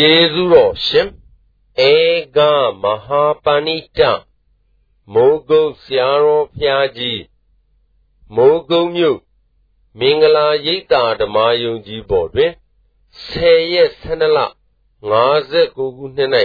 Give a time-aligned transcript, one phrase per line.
[0.00, 1.08] ကျေးဇူးတော်ရှင်
[1.90, 1.92] ဧ
[2.36, 2.38] က
[2.82, 4.00] မဟာပဏိတ
[5.12, 7.22] မိုးကုတ်ဆရာတော်ဖျားကြီး
[8.36, 9.18] မိုးကုတ်မြို့
[9.98, 12.52] မင်္ဂလာရိပ်သာဓမ္မယုံကြီးပေါ်တွင်
[13.28, 16.30] 10ရက်12လ59ခုနှစ်၌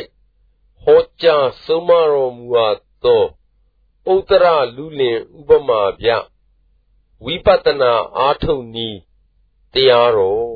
[0.83, 3.23] ဟောကြားဆုံးမတော်မူအပ်သော
[4.13, 4.45] ဥတရ
[4.75, 6.09] လူလင်ဥပမာပြ
[7.25, 8.97] ဝိပဿနာအာထုံနီး
[9.73, 10.52] တရားတော်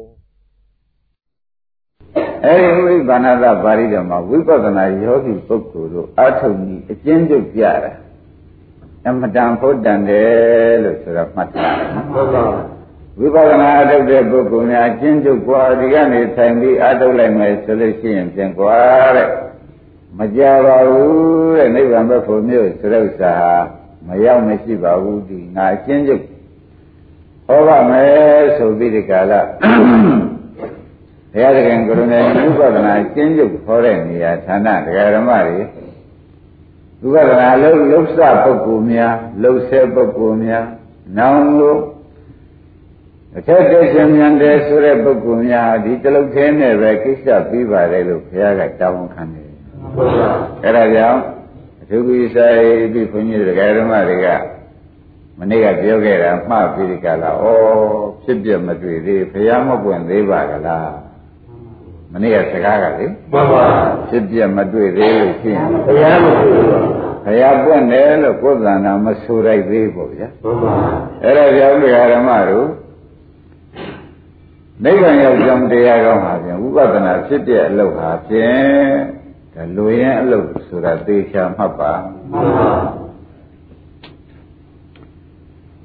[2.47, 7.93] အဲဒီဝိပဿနာသပါဠိတော်မှာဝိပဿနာယောဂီပုဂ္ဂိုလ်တို့အာထုံနီးအကျဉ်းချုပ်ပြတာ
[9.07, 12.45] အမတန်ဖို့တန်တယ်လို့ဆိုတော့မှတ်ထားတယ်နော်ဟုတ်ပါ
[13.19, 18.79] ဝိပဿနာအထုတ်တဲ့ပုဂ္ဂိုလ်များအကျဉ်းချုပ်กว่าဒီကနေထိုင်ပြီးအထုတ်လိုက်မယ်ဆိုလို့ရှိရင်ပြန်กว่า
[19.17, 19.29] တဲ့
[20.19, 23.35] မကြပါဘူးတဲ့နိဗ္ဗာန်ဘက်ဖို့မျိုးဆိုတဲ့ဥစ္စာ
[24.07, 26.25] မရောက်မရှိပါဘူးဒီငါအကျဉ်းချုပ်
[27.47, 29.41] ဟောပါမယ်ဆိုပြီးဒီကလာ
[31.38, 35.60] ဘုရားသခင်ကရုဏာဥပဒနာကျင့်ကြုတ်ခေါ်တဲ့နေရာဌာနတရားဓမ္မတွေ
[37.06, 40.66] ဥပဒနာလုံးလှုပ်ဆပုဂ္ဂိုလ်များလှုပ်ဆဲပုဂ္ဂိုလ်များ
[41.18, 41.80] နောင်လို့
[43.38, 49.52] အထက်တရှင်မြန်တယ်ဆိုတဲ့ပုဂ္ဂိုလ်များဒီတလုတ်သေးနဲ့ပဲကိစ္စပြီးပါတယ်လို့ဘုရားကတောင်းခံတယ်
[50.64, 51.22] အဲ့ဒါကြောင့်
[51.82, 52.60] အထူးကြီးဆိုင်
[52.94, 54.28] ပြီးဘုန်းကြီးတရားဓမ္မတွေက
[55.40, 57.46] မနေ့ကပြောခဲ့တာမှားပြီးဒီကလာဩ
[58.24, 61.07] ဖြစ်ပြမတွေ့သေးဘုရားမပွင့်သေးပါကလား
[62.14, 63.64] မနေ့ကစကားကလေမှန်ပါ
[64.10, 66.80] ဖြစ်ပြမတွေ့သေးလို့ရှိရင်ဘုရားမတွေ့ပါ
[67.26, 70.74] ဘုရားပွင့်တယ်လို့ကိုယ်သဏ္ဍာန်မဆိုလိုက်သေးပေါ့ဗျာမှန်ပါ
[71.24, 71.78] အဲ့ဒါကြောင့်
[72.14, 72.68] ဓမ္မတို့
[74.84, 78.62] နိဗ္ဗာန်ရောက်ကြောင်းတရားကောင်းပါပြန်ဥပဒနာဖြစ်တဲ့အလုပ်ဟာဖြင့်
[79.54, 81.94] ဒါလူရင်အလုပ်ဆိုတာသေချာမှတ်ပါ
[82.32, 82.70] မှန်ပါ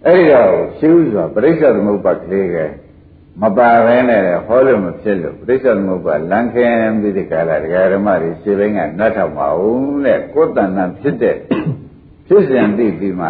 [0.07, 2.57] အဲ့ဒီတော့ရှိဥစွာပရိစ္ဆေသမုပ္ပါကလေးက
[3.41, 11.37] မပါဘဲနဲ့ဟောလို့မဖြစ်လို့ပရိစ္ဆေသမုပ္ပါလန်ခင်ပြီးဒီကလာဒကာဓမ္မတွေရှင်းဘင်းကနှတ်ထောက်ပါဦးတဲ့ကိုယ်တဏ္ဍဖြစ်တဲ့
[12.27, 13.29] ဖြစ်စဉ်သိပြီးမှ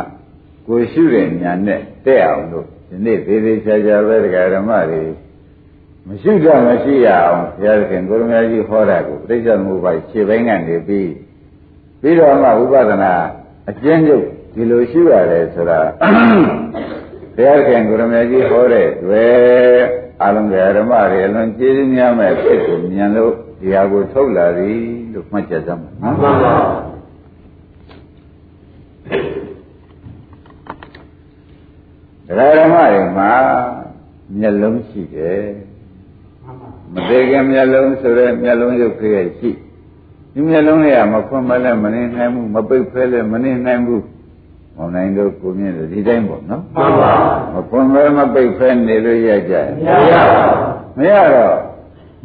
[0.67, 5.03] ကိုရှုတဲ့ညာနဲ့တဲ့အောင်လို့ဒီနေ့သေးသေးချာချာပဲဒကာဓမ္မတွေ
[6.07, 11.11] မရှိတော့မရှိရအောင်ဘုရားခင်ကိုရမကြီးဟောတာကိုပြိဿမှုပိုက်ခြေပိုင်းကနေပြီး
[12.01, 13.12] ပြီးတော့မှဝိပဿနာ
[13.69, 15.81] အကျဉ်းချုပ်ဒီလိုရှိရတယ်ဆိုတာ
[17.37, 19.32] ဘုရားခင်ကိုရမကြီးဟောတဲ့တွေ့
[20.22, 24.81] အလုံးစုံဓမ္မတွေအလွန်ကျေးဇူးများမဲ့ဖြစ်ကိုမြင်လို့ဒီဟာကိုထုတ်လာသည်
[25.12, 26.56] လို့မှတ်ချက်သမ်းပါနော်မှန်ပါ
[32.26, 33.32] တရားဓမ္မတွေမှာ
[34.38, 35.44] မျက်လုံးရှိတယ်
[36.93, 39.50] မသေးခင်မျက်လုံးဆိုရဲမျက်လုံးရုပ်ခရဲ့ရှိ
[40.32, 44.03] ဒီမျက်လုံးလေးကမခွန်မလဲမနေနိုင်ဘူးမပိတ်ဖဲလဲမနေနိုင်ဘူး
[44.77, 47.12] မောင်နိုင်တို့ကိုမြင်တယ်ဒီတိုင်းပေါ့နော်မှန်ပါ
[47.53, 49.55] မခွန်မဲမပိတ်ဖဲနေလို့ရကြ
[49.87, 51.56] မရပါဘူးမရတော့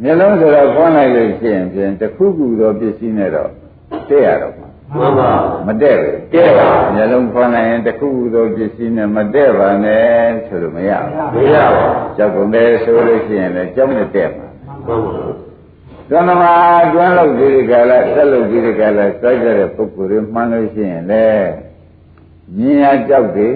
[0.02, 3.50] မျက်လုံးဆိုတော့ခွန်လိုက်လို့ရှိရင်ဖြင့်တစ်ခုခုသောပစ္စည်းနဲ့တော့
[4.08, 5.30] တည့်ရတော့မှာမှန်ပါ
[5.66, 10.06] မတည့်ဘူးတည့်ပါမျက်လုံးခွန်လိုက်ရင်တစ်ခုခုသောပစ္စည်းနဲ့မတည့်ပါနဲ့
[10.46, 10.90] ဆိုလို့မရ
[11.32, 14.48] ဘူးမရပါကြောက်ကုန်တယ်ဆိုလို့ရှိရင်လည်းကြောက်နဲ့တည့်မှာ
[14.86, 15.48] မှန်ပါ
[16.10, 16.54] သန္ဓမာ
[16.92, 21.26] တွန်းလို့ဒီကလာဆက်လို့ဒီကလာစိုက်ကြတဲ့ပုဂ္ဂိုလ်တွေမှန်းလို့ရှိရင်လေ
[22.56, 23.48] မြင်ရကြောက်တွေ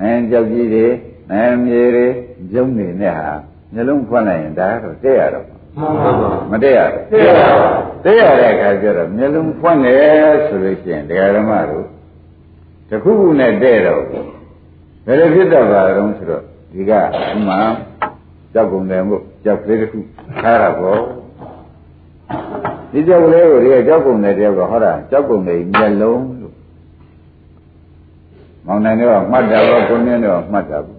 [0.00, 0.86] အဲကြောက်ကြီးတွေ
[1.32, 2.06] အဲမြေတွေ
[2.52, 3.32] ကျုံနေနဲ့ဟာ
[3.72, 5.46] မျိုးလုံးဖွင့်လိုက်ရင်ဒါတော့တဲ့ရတော့
[6.50, 7.50] မတဲ့ရဘူးတဲ့ရပါ
[8.04, 11.86] တဲ့ရတဲ့အခါကျတော့မျိုးလုံးဖွင့်တယ်ဆိုလို့ရှိရင်တရားဓမ္မတို့
[12.88, 14.02] တခုခုနဲ့တဲ့တော့
[15.06, 17.00] ဘယ်လိုဖြစ်တော့ပါတော့ဆိုတော့ဒီကဥ
[17.48, 17.58] မာ
[18.52, 19.98] ကြောက်ကုန်တယ်မို့ကြောက်ကလေးတစ်ခု
[20.42, 21.00] ထားတာပေါ့
[22.92, 26.37] ဒီကြောက်ကလေးကိုဒီကကြောက်ကုန်တယ်တယောက်ကဟောတာကြောက်ကုန်တယ်မျက်လုံးလို့
[28.68, 30.98] မောင်နိုင်တော့မှတ်တာပေါ့ကိုမြင့်တော့မှတ်တာပေါ့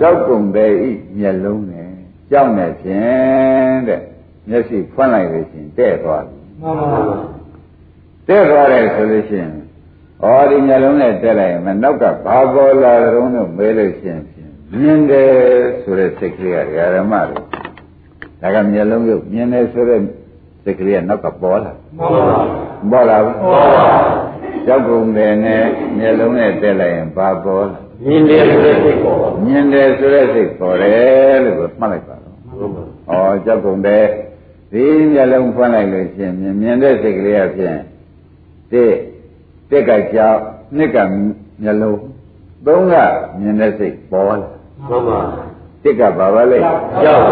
[0.00, 1.88] ကြောက်ကုန်တယ်ဤမျက်လုံးနဲ့
[2.30, 4.00] ကြောက်နေဖြင့်တဲ့
[4.48, 7.00] မျက်စိဖွင့်လိုက်လို့ရှိရင်တဲ့သွားပြီမှန်ပါပါ
[8.28, 9.52] တဲ့သွားတယ်ဆိုလို့ရှိရင်
[10.24, 14.22] ဩဒီမျက်လုံးနဲ့တက်လိုက်ရင်မနောက်ကဘာပေါ်လာတုံးလို့မဲလို့ရှိရင်
[14.80, 15.30] မြင်တယ်
[15.82, 17.38] ဆိုတဲ့စိတ်ကလေးကဓမ္မတွေ
[18.40, 20.00] ဒါကမျက်လုံးရုပ်မြင်တယ်ဆိုတဲ့
[20.64, 22.40] စိတ်ကလေးကနောက်ကပေါ်လာမှန်ပါ
[22.90, 24.27] ပေါ်လာဘူးပေါ်ပါ
[24.66, 25.62] ကြောက်ကုန်တယ်နဲ့
[25.98, 34.04] မျက်လုံးနဲ့တက်လိုက်ရင်ဘာပေါ်လာမြင်တယ်ဆိုတဲ့စိတ်ပေါ်မြင်တယ်ဆိုတဲ့စိတ်ပေါ်တယ်လို့မှတ်လိုက်ပါတော့ဩကြောက်ကုန်တယ်
[34.72, 37.78] ဒီမျက်လုံးဖွင့်လိုက်လို့ရှင်မြင်မြင်တဲ့စိတ်ကလေးကဖြင့်
[38.72, 38.92] တစ်
[39.70, 40.38] တက်ကကြောက်
[40.76, 40.98] နှစ်က
[41.62, 42.00] မျက်လုံး
[42.66, 42.94] သုံးက
[43.40, 44.36] မြင်တဲ့စိတ်ပေါ်လာ
[44.88, 45.20] မှန်ပါ
[45.82, 46.58] တစ်ကဘာပါလဲ
[47.02, 47.22] ကြောက်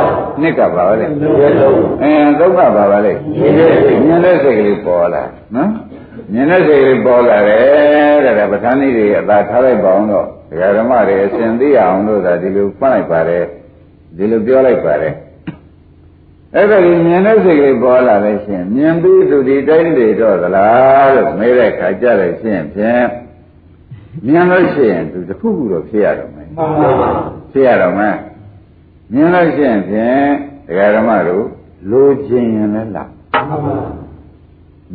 [0.41, 5.23] နှစ်ကဘာပါလဲမျက်လုံးအဲသုံးကဘာပါလဲမြင်တဲ့စိတ်ကလေးပေါ်လာ
[5.55, 5.69] နော်
[6.33, 13.45] မြင်တဲ့စိတ်ကလေးပေါ်လာတယ်တဲ့ဒါပဋ္ဌာန်းကြီးတွေအသာထားလိုက်ပါအောင်တော့ဒကာဓမ္မတွေအစဉ်သိအောင်လို့သာဒီလိုဖွင့်လိုက်ပါတယ်
[14.17, 15.15] ဒီလိုပြောလိုက်ပါတယ်
[16.55, 23.05] အဲ့ဒါကြီးမြင်တဲ့စိတ်ကလေးပေါ်လာလို့ရှိရင်မြင်ပြီးသူဒီတိုင်းတွေတော့သလားလို့မေးတဲ့ခါကြလို့ရှိရင်ဖြင့်
[24.27, 27.11] မြင်လို့ရှိရင်သူတစ်ခုခုတော့ဖြစ်ရတော့မယ်မှန်ပါပါ
[27.53, 28.17] ဖြစ်ရတော့မယ်
[29.13, 30.27] မြင်လို့ရှိရင်ဖြင့်
[30.67, 31.45] ဒကာဓမ္မတို့
[31.91, 33.05] လိုချင်ရင်လည်းလာ
[33.49, 33.77] မှန်ပါ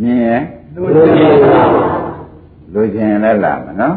[0.02, 0.42] မြင်ရင်
[0.76, 1.64] လိုချင်ရင်လာ
[2.74, 3.96] လိုချင်ရင်လည်းလာမယ်နော်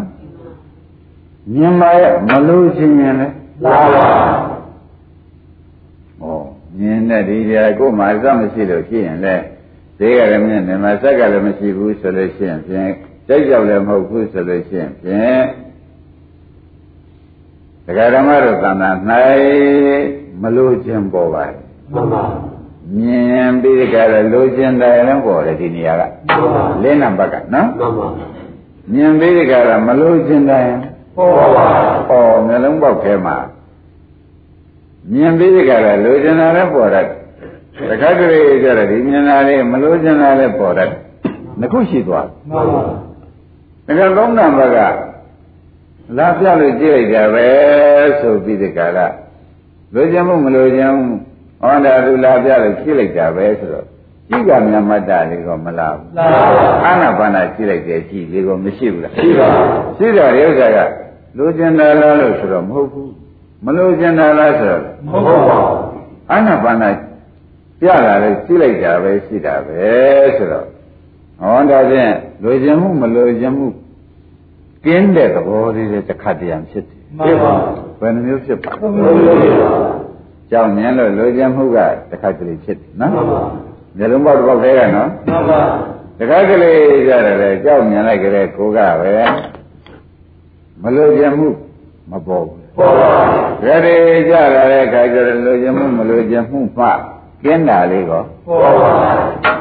[1.53, 3.35] မြင်ပါရဲ့မလိုချင်ရင်လည်း
[3.65, 4.05] လာပါ
[6.79, 9.45] မြင်တဲ့ဒီကြကိုယ်မှာအစမရှိလို့ရှိရင်လည်း
[9.99, 12.91] ဈေးကလည်းမြင်တယ်မှာစက်ကလည်းမရှိဘူးဆိုလို့ရှိရင်ဖြင့်
[13.29, 15.43] ကြိုက်ကြောက်လည်းမဟုတ်ဘူးဆိုလို့ရှိရင်ဖြင့်
[17.87, 18.91] ဒကာဓမ္မတို့သံသာ၌
[20.43, 21.57] မလို့ခြင်းပေါ်ပါတယ်
[21.93, 22.23] မှန်ပါ
[22.99, 26.03] မြင်ပြီးကြတယ်လိုချင်တယ်လည်းပေါ်တယ်ဒီနေရာက
[26.83, 28.09] လင်းနံပါတ်ကနော်မှန်ပါ
[28.93, 30.67] မြင်ပြီးကြတာမလိုချင်တယ်
[31.17, 31.67] ပေါ်ပါ
[32.09, 33.37] ဩမျိုးလုံးပေါက်ထဲမှာ
[35.13, 37.07] မြင်ပြီးကြတာလိုချင်တာလည်းပေါ်တတ်
[37.89, 40.91] တခါတလေကြတယ်ဒီမြင်တာလေးမလိုချင်တာလည်းပေါ်တတ်
[41.61, 42.83] နှစ်ခုရှိသွားမှန်ပါ
[43.87, 44.79] ဒါကသုံးနံပါတ်က
[46.17, 47.49] လာပြလို့ကြည့်လိုက်တာပဲ
[48.21, 48.99] ဆိုပြီးဒီကရ
[49.95, 51.05] လိုချင်မှုမလိုချင်မှု
[51.65, 53.87] ဟောတာသူလာပြလို့ကြည့်လိုက်တာပဲဆိုတော့
[54.29, 56.09] ကြည့်ကမြတ်မတ္တလေးကမလားဘူး
[56.85, 59.49] အာနာပါနာကြည့်လိုက်တယ်ကြည့်လေးကမရှိဘူးလားရှိပါ
[59.97, 60.63] ရှိတော့ရုပ်က
[61.39, 63.13] လိုချင်တယ်လားလို့ဆိုတော့မဟုတ်ဘူး
[63.65, 65.77] မလို့ကျင်တာလားဆိုတော့မဟုတ်ပါဘူး
[66.31, 66.89] အာနာပါနာ
[67.81, 69.81] ပြလာလေကြည့်လိုက်တာပဲရှိတာပဲ
[70.37, 70.67] ဆိုတော့
[71.41, 72.13] ဟောဒါဖြင့်
[72.43, 73.67] လိုချင်မှုမလိုချင်မှု
[74.85, 77.53] ကင်းတဲ့သဘောလေးတွေတစ်ခါတည်းရဖြစ်တယ်မှန်ပါ
[78.01, 79.71] ဘယ်နှမျိုးဖြစ်ပါဘယ်နှမျိုးဖြစ်ပါ
[80.51, 81.79] ကြောက်မြင်လို့လိုချင်မှုက
[82.11, 83.43] တစ်ခါတည်းဖြစ်တယ်နော်မှန်ပါ
[83.97, 85.61] မျိုးလုံးပေါက်တစ်ပေါက်သေးကနော်မှန်ပါ
[86.19, 89.15] တခါကလေးကြတယ်လေကြောက်မြင်လိုက်ကြတဲ့ကိုကပဲ
[90.83, 91.49] မလိုချင်မှု
[92.11, 93.11] မပေါ်ဘူးပေါ်ပါ
[93.63, 93.89] ကြရ
[94.29, 96.87] ကြလာတဲ့အခါကျတော့လိုချင်မှုမလိုချင်မှုမှ
[97.45, 98.91] ကင်းတာလေးကောပေါ်ပါ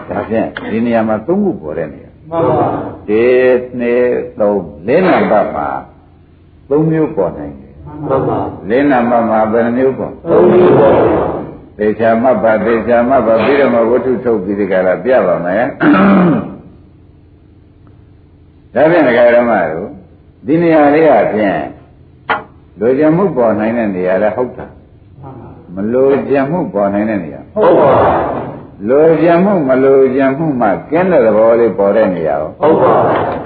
[0.10, 2.68] ဒါဖြင့်ဒီနေရာမှာသုံးခုပေါ်တဲ့နေရာမှန်ပါ
[3.08, 3.24] ဒီ
[3.80, 4.04] နှစ်
[4.40, 5.68] သုံးလေးနံပါတ်မှာ
[6.70, 7.62] သုံးမျိုးပေါ်နိုင်တယ်မှန်ပါ
[8.70, 10.94] လေးနံပါတ်မှာဘယ်နှမျိုးပေါ်သုံးမျိုးပေါ်
[11.78, 15.66] သေချာမှတ်ပါသေချာမှတ်ပါပြီးတော့မှဝတ္ထုထုတ်ပြီးဒီကလာပြပါမယ်
[18.74, 19.88] ဒါဖြင့်ဒကာရမတို့
[20.46, 21.58] ဒီနေရာလေးအပြင်
[22.80, 24.66] လိုချင်မှုပေါ်နိုင်တဲ့နေရာလည်းဟုတ်တာ
[25.76, 27.92] မလိုချင်မှုပေါ်နိုင်တဲ့နေရာဟုတ်ပါ
[28.90, 32.94] လိုချင်မှုမလိုချင်မှုမှကင်းတဲ့သဘောလေးပေါ်တဲ့နေရာရောဟုတ်ပါ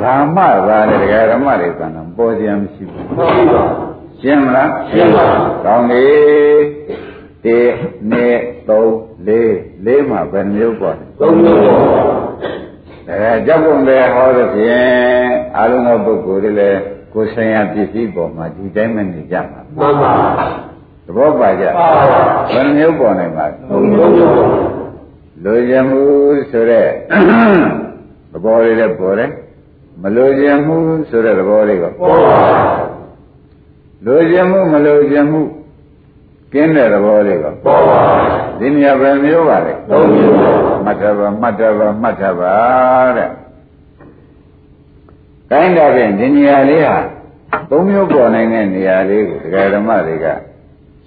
[0.01, 0.37] ဓမ္မ
[0.67, 3.86] သာလေဒကာဓမ္မတွေကံတော့ပေါ်ခြင်းမရှိဘူးဟုတ်ပါ
[4.21, 5.25] ရှင်းမလားရှင်းပါ
[5.65, 6.05] ကောင်းပြီ
[7.43, 7.57] တေ
[8.11, 8.27] နေ
[8.67, 8.69] 3
[9.27, 11.81] 4 4မှာဘယ်မျိုးပေါ်လဲ3မျိုးပေါ်
[13.09, 15.27] အဲကြောက်ကုန်တယ်ဟောတဲ့ဖြင့်
[15.57, 16.79] အလုံးစုံပုဂ္ဂိုလ်တွေလည်း
[17.13, 20.13] ကိုယ်ဆိုင်ရာပစ္စည်းပေါ်မှာဒီတိုင်းမနေကြမှာမှန်ပါ
[21.05, 22.19] သဘောပါကြပါပါ
[22.53, 24.33] ဘယ်မျိုးပေါ်နိုင်ပါသုံးမျိုးပေါ်
[25.43, 26.01] လိုချင်မှု
[26.51, 26.87] ဆိုတဲ့
[28.31, 29.31] သဘောလေးလည်းပေါ်တယ်
[30.01, 30.77] မလိုချင်မှု
[31.09, 32.86] ဆိုတဲ့သဘောလေးကပေါ်ပါ
[34.05, 35.41] လိုချင်မှုမလိုချင်မှု
[36.53, 37.99] ကင်းတဲ့သဘောလေးကပေါ်ပါ
[38.59, 40.49] ဒီနေရာပဲမျိုးပါလေသုံးမျိုးပါ
[40.85, 42.55] မှတ်တပါမှတ်တပါမှတ်တပါ
[43.17, 43.29] တဲ့
[45.51, 46.97] ကိုင်းတာဖြင့်ဒီနေရာလေးဟာ
[47.69, 50.25] သုံးမျိုးပေါ်နိုင်တဲ့နေရာလေးကိုဒကာဓမ္မတွေက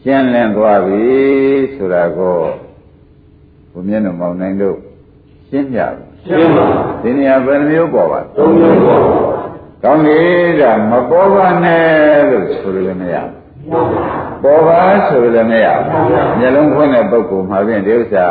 [0.03, 1.05] ရှင်းလင်းသွားပြီ
[1.75, 2.37] ဆိုတာကို
[3.73, 4.77] ဘုမျက်နှာမောင်နိုင်တို့
[5.49, 5.89] ရှင်းပြပါ
[6.27, 6.67] ရှင်းပါ
[7.03, 9.40] ဒီနေရာဘယ်နှမျိုးပေါ်ပါသုံးမျိုးပေါ်ပါ
[9.83, 10.19] ကောင်းပြီ
[10.61, 13.91] ဒါမပေါ်ပါနဲ့လို့ဆိုလို့မရဘူး
[14.43, 16.07] ပေါ်ပါဆိုလို့မရဘူး
[16.39, 18.27] မျက်လုံးဖွင့်တဲ့ပုဂ္ဂိုလ်မှာဖြင့်ဒီဥစ္စာ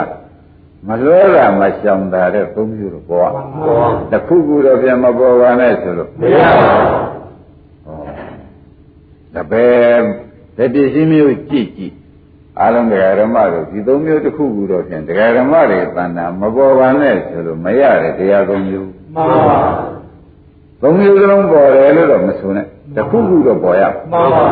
[0.87, 3.31] မလွဲတာမရှောင်တာတဲ့သုံးမျိုးတော့ပေါ်
[4.11, 9.65] တခုခုတော့ပြန်မပေါ်ပါနဲ့ဆိုလို့မရပါဘူးဒါပဲ
[10.57, 11.95] တပစ္စည်းမျိုးကြည့်ကြည့်
[12.59, 19.59] အားလုံးတရားဓမ္မတို့ဒီသုံးမျိုးတစ်ခုခုတော့ဖြင့်တရားဓမ္မတွေတဏ္ဍာမပေါ်ပါနဲ့ဆိုလို့မရတယ်တရားသုံးမျိုးမှန်ပါ
[20.81, 24.45] သုံးမျိုးစလုံးပေါ်တယ်လို့တော့မဆိုနဲ့တစ်ခုခုတော့ပေါ်ရမှန်ပါ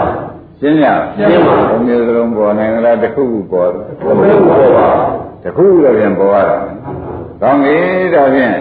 [0.60, 4.90] ရှင်းရရှင်းပါသုံးမျိုးစလုံးပေါ်နိုင်လားတစ်ခုခုပေါ်တယ်တစ်ခုခုပေါ်ပါ
[5.44, 6.58] တခုတော့ပြန်ပေါ်ရတာ
[7.42, 7.76] ကောင်းပြီ
[8.14, 8.56] ဒါဖြင့်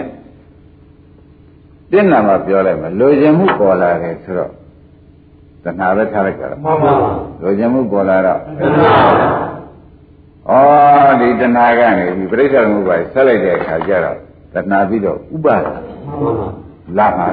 [1.91, 4.51] ပြင့်နာမှာပြောလိုက်မယ်လိုချင်မှုပေါ်လာတယ်ဆိုတော့
[5.63, 6.93] တဏှာပဲထားလိုက်ကြတာမှန်ပါ
[7.43, 8.91] လိုချင်မှုပေါ်လာတော့တဏှာ
[11.09, 14.17] ဩဒီတဏှာကနေဒီပြိဿမှုပါဆက်လိုက်တဲ့အခါကျတော့
[14.53, 15.65] တဏှာပြီးတော့ဥပါဒ
[16.97, 17.27] လာမှာ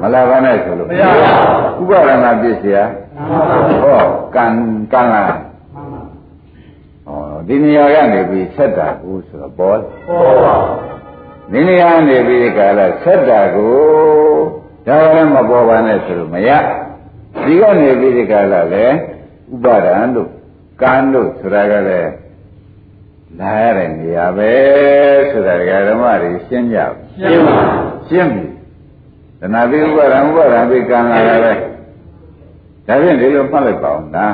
[0.00, 1.10] မလာပါနဲ့ဆိုလို့မရပါ
[1.76, 2.84] ဘူးဥပါဒနာပြည့်စရာ
[3.82, 4.00] ဟော
[4.36, 4.46] ကံ
[4.92, 5.24] ကံလာ
[7.48, 10.54] ဒီနေရာကနေပြီးဆက်တာကိုဆိုတော့ပေါ်ပေါ်ပါ
[11.52, 13.74] ဒီနေရာနေပြီးကာလဆက်တာကို
[14.86, 16.50] ဒါလည်းမပေါ်ပါနဲ့ဆိုလို့မရ
[17.44, 18.94] ဒီကနေပြီးဒီကာလလည်း
[19.54, 20.28] ဥပါဒံတို့
[20.82, 22.10] ကံတို့ဆိုတာကလည်း
[23.38, 24.52] လာရတဲ့နေရာပဲ
[25.30, 26.86] ဆိုတာဒကာဓမ္မတွေရှင်းကြပါ
[27.20, 27.58] ရှင်းပါ
[28.08, 28.49] ရှင်းပြီ
[29.40, 31.52] တဏှာပိဥပါဒံဥပါဒံပိကံလာတာပဲ
[32.86, 34.26] ဒါဖြင့်ဒီလိုမှတ်လိုက်ပါအောင်ဒါ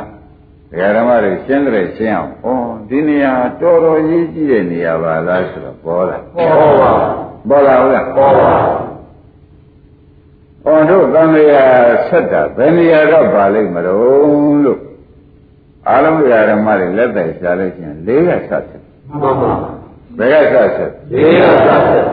[0.70, 2.46] ဒကာဓမ္မတွေရှင်းတယ်ရှင်းအောင်ဩ
[2.88, 6.90] ဒီနေရာတော်တော်ရေးကြည့်တဲ့နေရာပါလားဆိုတော့ပေါ်လာပေါ်ပါ
[7.48, 8.50] ပေါ်လာဟုတ်လားပေါ်ပါ။
[10.66, 11.64] အော်တို့သံဃာ
[12.08, 14.80] ဆက်တာဘယ်နေရာတော့ပါလိမ့်မလို့လို့
[15.88, 16.16] အာလုံး
[16.50, 19.52] ဓမ္မတွေလက်တိုင်ရှားလို့ရှိရင်လေးကဆက်တယ်မှန်ပါ။
[20.18, 22.04] ဘယ်ကဆက်ဆက်လေးရဆက်ဆက်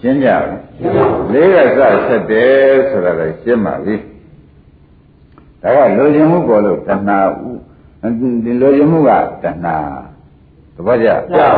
[0.00, 0.38] ရှင်းကြပါ
[0.78, 2.52] ရှင်းပါ ။လေးကဆက်ဆက်တယ်
[2.90, 3.96] ဆိုတာလည်းရှင်းပါပြီ။
[5.62, 7.18] ဒါကလိုချင်မှုပေါ်လို့တဏှာ
[8.04, 8.06] ဥ
[8.44, 9.10] ဒီလိုချင်မှုက
[9.42, 9.76] တဏှာ
[10.74, 11.48] သဘောကျ ရပါ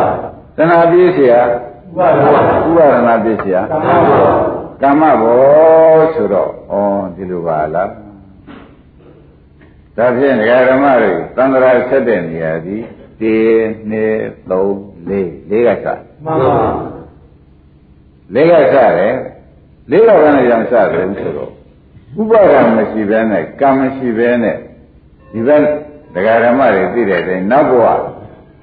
[0.56, 2.36] တဏှာပြည့်เสีย ဥပါဒဝ
[2.68, 4.32] ဥပါဒနာပြည့်เสีย သမ္မာဘော
[4.82, 6.74] ကမ္မဘောဆိုတော့ဩ
[7.14, 7.90] ဒီလိုပါလား
[9.96, 12.76] ဒါဖြင့်ဒကာဓမ္မတွေသံဃာဆက်တဲ့နေရာဒီ
[13.20, 13.24] 1 2
[14.48, 15.86] 3 4လေးကစ
[16.24, 16.95] မှန်ပါ
[18.33, 19.15] လေးကစတယ်
[19.91, 21.51] လေးကဘယ်နဲ့ကြောင့်စတယ်ဆိုတော့
[22.19, 24.55] ဥပါဒံမရှိဘဲနဲ့ကံမရှိဘဲနဲ့
[25.31, 25.61] ဒီဘက်
[26.13, 27.85] ဒကာဓမ္မတွေသိတဲ့အတိုင်းနောက်ဘဝ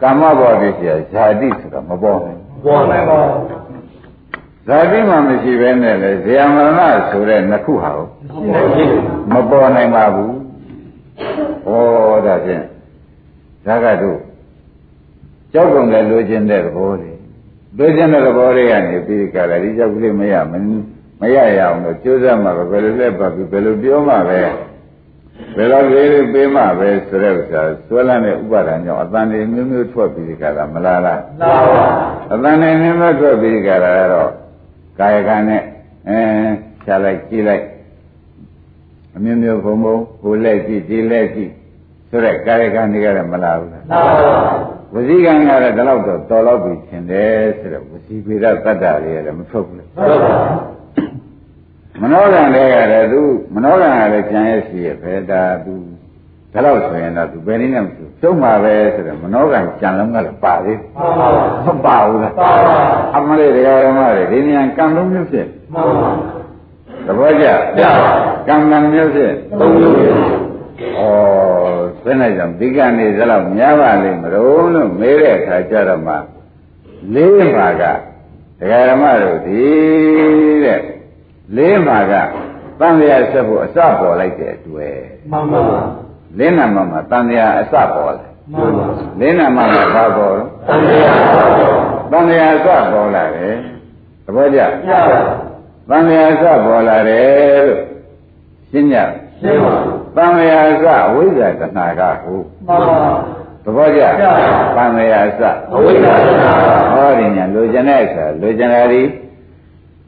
[0.02, 3.20] ကာမဘဝပြည့်စရာဇာတိဆိုတော့မပေါ်နိုင်ဘူးပေါ်နိုင်ပါ
[4.66, 6.80] ဇာတိမှမရှိဘဲနဲ့လေဇေယမရဏ
[7.10, 8.06] ဆိုတဲ့နှစ်ခုဟာကို
[8.74, 9.02] ရှိတယ်
[9.32, 10.32] မပေါ်နိုင်ပါဘူး။
[11.66, 11.68] ဩ
[12.26, 12.64] ဒါဖြင့်
[13.66, 14.18] ဒါကတို့
[15.52, 17.13] ကြောက်ကုန်လည်းလိုချင်တဲ့သဘောတွေ
[17.78, 20.54] လိုချင်တဲ့သဘောတွေကနေပြီးကြတာဒီကြောက်ကလေးမရမ
[21.20, 24.40] မရရအောင်လို့ကြိုးစားမှာပဲဘယ်လိုလဲပတ်ပြီးဘယ်လိုပြောမှပဲ
[25.56, 31.84] ဘယ်လိုလေးလေးပေးမှပဲဆိုတဲ့ဥစ္စာဆွဲလန်းတဲ့ဥပါဒဏ်ကြောင့်အတန်တွေမျိုးမျိုးထွက်ပြီးကြတာမလားလားလာပါ
[32.32, 34.30] အတန်တွေမျိုးမျိုးထွက်ပြီးကြတာကတော့
[34.98, 35.62] ကာယကံနဲ့
[36.08, 36.18] အဲ
[36.84, 37.64] ခြားလိုက်ကြည့်လိုက်
[39.16, 41.50] အမျိုးမျိုးဘုံဘုံကိုလက်ကြည့်ဒီလက်ကြည့်
[42.08, 50.34] ဆိုတဲ့ကာယကံတွေကလည်းမလားဘူးလားလာပါ ဝစီကံကလည်းဒီလောက်တော့တော်တော့ပြီထင်တယ်ဆိုတော့ဝစီပေရတတ္တတွေလည်းမထုတ်ဘူးလေဟုတ်ပါ
[52.00, 53.22] မနောကံတွေကလည်းသူ
[53.54, 55.74] မနောကံကလည်းကြံရဲ့ရှိရဲ့ပဲဒါသူ
[56.52, 60.78] ဒီလောက်ဆိုရင်တော့သူဘယ်နည်းနဲ့မသူသုံးပါပဲဆိုတော့မနောကံကြံလုံးကလည်းပါသေး
[61.66, 62.76] မှန်ပါမပါဘူးလားပါပါ
[63.16, 66.10] အမလေးတရားဓမ္မတွေဒီဉာဏ်ကံလုံးမျိုးဖြစ်မှန်ပါ
[67.06, 67.90] သဘောကျရပါ
[68.48, 76.14] ကံကံမျိုးဖြစ်သုံးမျိုးဩ ဘယ်နဲ့ကြောင့်ဒီကံနေစလောက်များပါလိမ့်မလို့လို့မေးတဲ့အခါကျတော့မှ
[77.14, 79.62] လေးပါကတရားဓမ္မတို့ဒီ
[80.64, 80.80] တဲ့
[81.56, 82.12] လေးပါက
[82.80, 84.98] တန်လျာဆက်ဖို့အစပေါ်လိုက်တဲ့အတွက်
[85.30, 85.60] မှန်ပါ
[86.38, 88.86] လင်းနာမမှာတန်လျာအစပေါ်လာမှန်ပါ
[89.20, 91.72] လင်းနာမမှာဘာပေါ်လို့တန်တရားပါပါ
[92.10, 93.54] တန်လျာအစပေါ်လာတယ်
[94.24, 95.08] သဘောကျရပါ
[95.90, 97.80] တန်လျာအစပေါ်လာတယ်လို့
[98.70, 98.98] ရှင်းကြ
[99.40, 99.74] ရှင်းပါ
[100.16, 102.34] တန်လျာအစဝိဇ္ဇာတဏှာကဟု
[102.66, 102.98] မှန်ပါ
[103.64, 104.24] သဘောကျကျ
[104.76, 105.40] ပါတန်လျာအစ
[105.74, 106.52] အဝိဇ္ဇာတဏှာ
[106.92, 109.02] ဟောဒီညာလိုချင်တဲ့အခါလိုချင်တာဒီ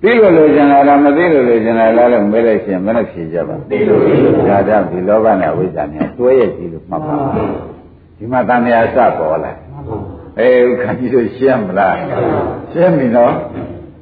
[0.02, 7.14] သိလို့လိုချင်တာလားမသိလို့လိုချင်တာလားလို့မေးလိုက်ရှင်ဘယ်နဲ့ဖြေကြပါသိလို့သိလို့ဒါကြောင့်ဒီလောဘနဲ့ဝိဇ္ဇာနဲ့တွဲရကြည့်လို့မှတ်ပါ
[8.16, 9.52] ဒီမှာတန်လျာအစပေါ်လာ
[10.38, 11.96] အေးဥက္ကကြီးတို့ရှင်းမလား
[12.72, 13.32] ရှင်းပြီနော်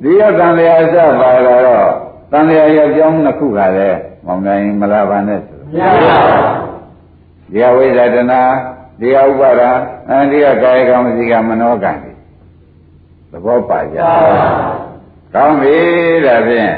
[0.03, 1.89] ဒီကတန်လျာအစပါလာတော့
[2.33, 5.41] တန်လျာရဲ့အကြောင်းနှစ်ခုကလည်းမောင်နိုင်မလာပါနဲ့
[5.75, 6.17] ဆိုရပါ
[7.53, 8.41] ဒီကဝိဇ္ဇာတနာ
[9.01, 9.71] ဒီကဥပါဒာ
[10.09, 12.13] အဲဒီကကာယကံမစီကမနောကံတွေ
[13.31, 14.15] သဘောပါကြရပါ
[15.35, 15.77] ကောင်းပြီ
[16.27, 16.73] ဒါဖြင့်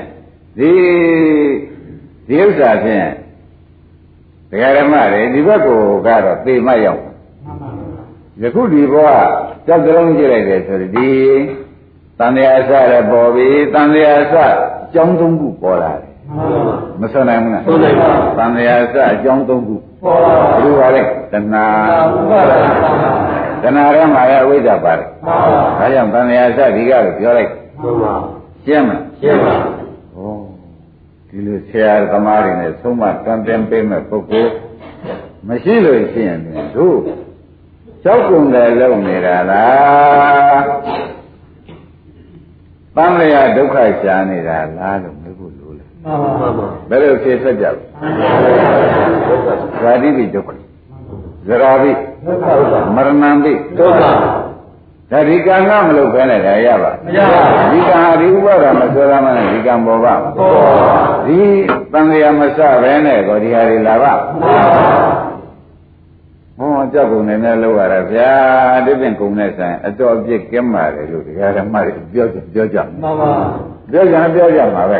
[0.58, 0.70] ဒီ
[2.28, 3.06] ဒီဥစ္စာဖြင့်
[4.50, 7.02] ဒကာဓမ္မတွေဒီဘက်ကိုကတော့သေမရောက်
[8.42, 9.08] ယခုဒီဘဝ
[9.66, 11.10] ကြောက်ကြုံကြည့်လိုက်တယ်ဆိုတော့ဒီ
[12.18, 14.48] တန်တရားအစရပေါ်ပြီတန်တရားအစအ
[14.94, 16.15] ကြောင်းသုံးခုပေါ်လာတယ်
[17.00, 21.02] မဆွနိုင်ဘူးလားဆွနိုင်ပါတန်တရားအစအကြောင်းသုံးခုပေါ်ပါဘုရားလေ
[21.32, 21.64] တဏှာ
[22.16, 22.40] ဥပါ
[23.62, 27.50] ဒနာတဏှာထဲမှာလည်းအဝိဇ္ဇာပါတယ်မှန်ပါဒါကြောင့်တန်တရားအစဒီကလို့ပြောလိုက်
[27.80, 28.14] မှန်ပါ
[28.64, 29.54] ရှင်းမလားရှင်းပါ
[30.16, 30.56] ဩ
[31.28, 34.52] ဒီလိုဆရာသမားတွေနဲ့သုံးမတန်တင်ပေးမဲ့ပုဂ္ဂိုလ်
[35.48, 36.98] မရှိလို့ရှိရင်ဖြင့်တို့
[38.04, 40.64] ကြောက်ကုန်တယ်လုံနေတာလား
[42.96, 45.15] တန်လျာဒုက္ခရှားနေတာလားလို့
[46.90, 47.72] ဘယ်လိုဖြေဆက်ကြလဲ
[49.82, 50.50] ဇာတိပိဒုက္ခ
[51.46, 51.90] ဇရာပိ
[52.26, 54.02] ဒုက္ခဥပါမရဏံပိဒုက္ခ
[55.10, 60.46] ဒါဒီကံကမလုပ်ဘဲနဲ့ဒါရပါမရပါဘူးဒီကံဟာဒီဥပါဒမဆွဲသားမနဲ့ဒီကံပေါ်ပါပေါ်ပါ
[61.26, 61.38] ဒီ
[61.92, 64.12] တန်လျာမစဘဲနဲ့ကိုဒီဟာတွေလာပါ
[66.58, 68.32] ဟောကြောက်ကုန်နေနဲ့လောက်ရတာဗျာ
[68.84, 73.32] ဒီပြင်ကုန်နဲ့ဆိုင်အတော်အပြစ်ကင်းပါတယ်လို့ဒီဟာဓမ္မတွေပြောကြပြောကြမှန်ပါ
[73.92, 74.98] ပြောကြပြောကြမှာပဲ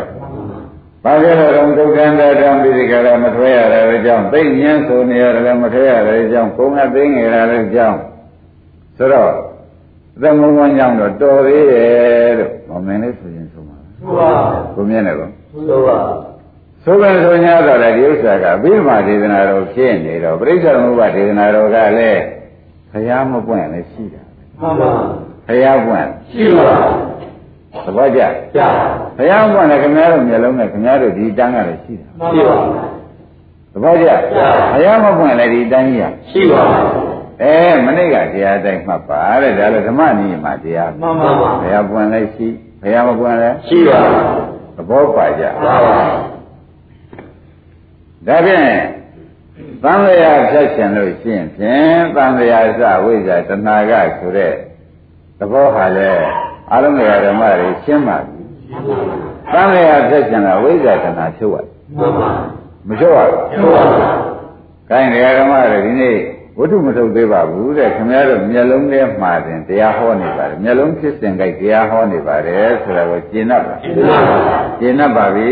[1.07, 7.99] ဘာကြလဲတော့ဒုက္ခန္တတံပိရိကရမထွဲရတဲ့အကြောင်းသိဉ္ဇဉ်ဆိုနေရတယ်မထွဲရတဲ့အကြောင်းကိုယ်ကသိငယ်ရတဲ့အကြောင်း
[8.97, 9.31] ဆိုတော့
[10.15, 14.29] အသက်မုန်းဝမ်းကြောင့်တော့တော်သေးရဲ့လို့မောင်မင်းလေးဆိုရင်ဆိုမှာသုပါ
[14.75, 15.29] ကိုမြင်တယ်ကော
[15.69, 15.97] သုပါ
[16.83, 22.21] ဆိုကံဆိုညာတော့လေဒီဥစ္စာကဘိဓမ္မာဒေသနာတော်ဖြစ်နေတော့ပြိဿသမုပ္ပါဒေသနာတော်ကလည်း
[22.91, 24.23] ဘုရားမပွင့်လည်းရှိတာ
[24.61, 24.91] မှန်ပါ
[25.47, 26.71] ဘုရားပွင့်ရှိပါ
[27.85, 28.21] သဘောကျ
[28.55, 28.67] ကြာ
[29.17, 32.57] ဘုရားပွင့်လည်းခင်ဗျားတို့မျက်လုံးနဲ့ခင်ဗျားတို့ဒီတန်းကလည်းရှိတာမှန်ပါ
[33.73, 34.07] သဘောကျ
[34.73, 36.61] ဘုရားမပွင့်လည်းဒီတန်းကြီးကရှိပါ
[37.41, 37.53] အဲ
[37.85, 41.29] မနေ့ကတရားတိုင်းမှတ်ပါတဲ့ဒါလည်းဓမ္မနည်းမှာတရားမှန်ပါ
[41.61, 42.47] ဘုရားပွင့်လည်းရှိ
[42.81, 43.99] ဘုရားမပွင့်လည်းရှိပါ
[44.75, 45.99] သဘောပါကြမှန်ပါ
[48.27, 48.63] ဒါဖြင့်
[49.83, 54.53] သံဃာဖြတ်ရှင်လို့ရှိရင်ဖြင့်သံဃာစဝိဇ္ဇာတဏှာကဆိုတဲ့
[55.39, 56.11] သဘောဟာလဲ
[56.73, 58.41] အလုံးစုံဓမ္မတွေရှင်းပါပြီ
[59.53, 61.65] သံဃာဖြတ်ရှင်ကဝိဇ္ဇာတဏှာဖြုတ်ရ
[61.97, 62.29] မှန်ပါ
[62.87, 63.83] မဖြုတ်ရဘူးသုပါ
[64.89, 66.17] ခိုင်းတရားဓမ္မတွေဒီနေ့
[66.57, 74.17] ဝိတုမထုတ်သေးပါဘူးတဲ့ခင်ဗျားတို့မျက်လုံးထဲမှာတင်တရားဟောနေပါတယ်မျက်လုံးဖြစ်စဉ်ကြိုက်တရားဟောနေပါတယ်ဆိုတာကိုကျင့်တတ်ပါရှင်းပါ
[74.79, 75.51] ကျင့်တတ်ပါပြီ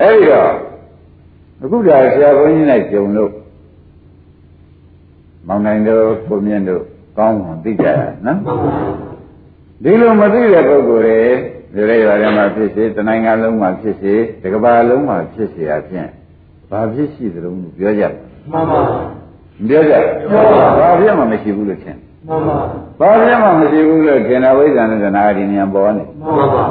[0.00, 0.52] အဲ့ဒီတော့
[1.62, 3.32] အခုဒါဆရာဘုန်းကြီးနဲ့ကြုံလို့
[5.46, 6.84] မောင်နိုင်တို့ကိုမြင့်တို့
[7.18, 8.76] ကောင်းအောင်သိကြရနော်မှန်ပါ
[9.84, 11.34] ဒီလိုမသိတဲ့ပုဂ္ဂိုလ်
[11.74, 16.08] တွေဒီလိုရတယ်မှာဖြစ်စေတနိုင်ငံလုံးမှာဖြစ်စေတကဘာလုံးမှာဖြစ်စေအပြင်
[16.70, 18.12] ဘာဖြစ်ရှိသလဲလို့ပြောကြတယ်
[18.52, 18.80] မှန်ပါ
[19.60, 19.94] မပြောကြ
[20.30, 20.46] ဘူး
[20.80, 21.96] ဘာဖြစ်မှမရှိဘူးလို့ထင်
[22.28, 22.56] မှန်ပါ
[23.00, 26.64] ဘာဖြစ်မှမရှိဘူးလို့ထင်တာဝိဇ္ဇာနဲ့ဇနာဒီဉာဏ်ပေါ်နေမှန်ပါ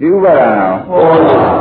[0.00, 1.16] ဒီဥပါဒနာပေါ်ပါ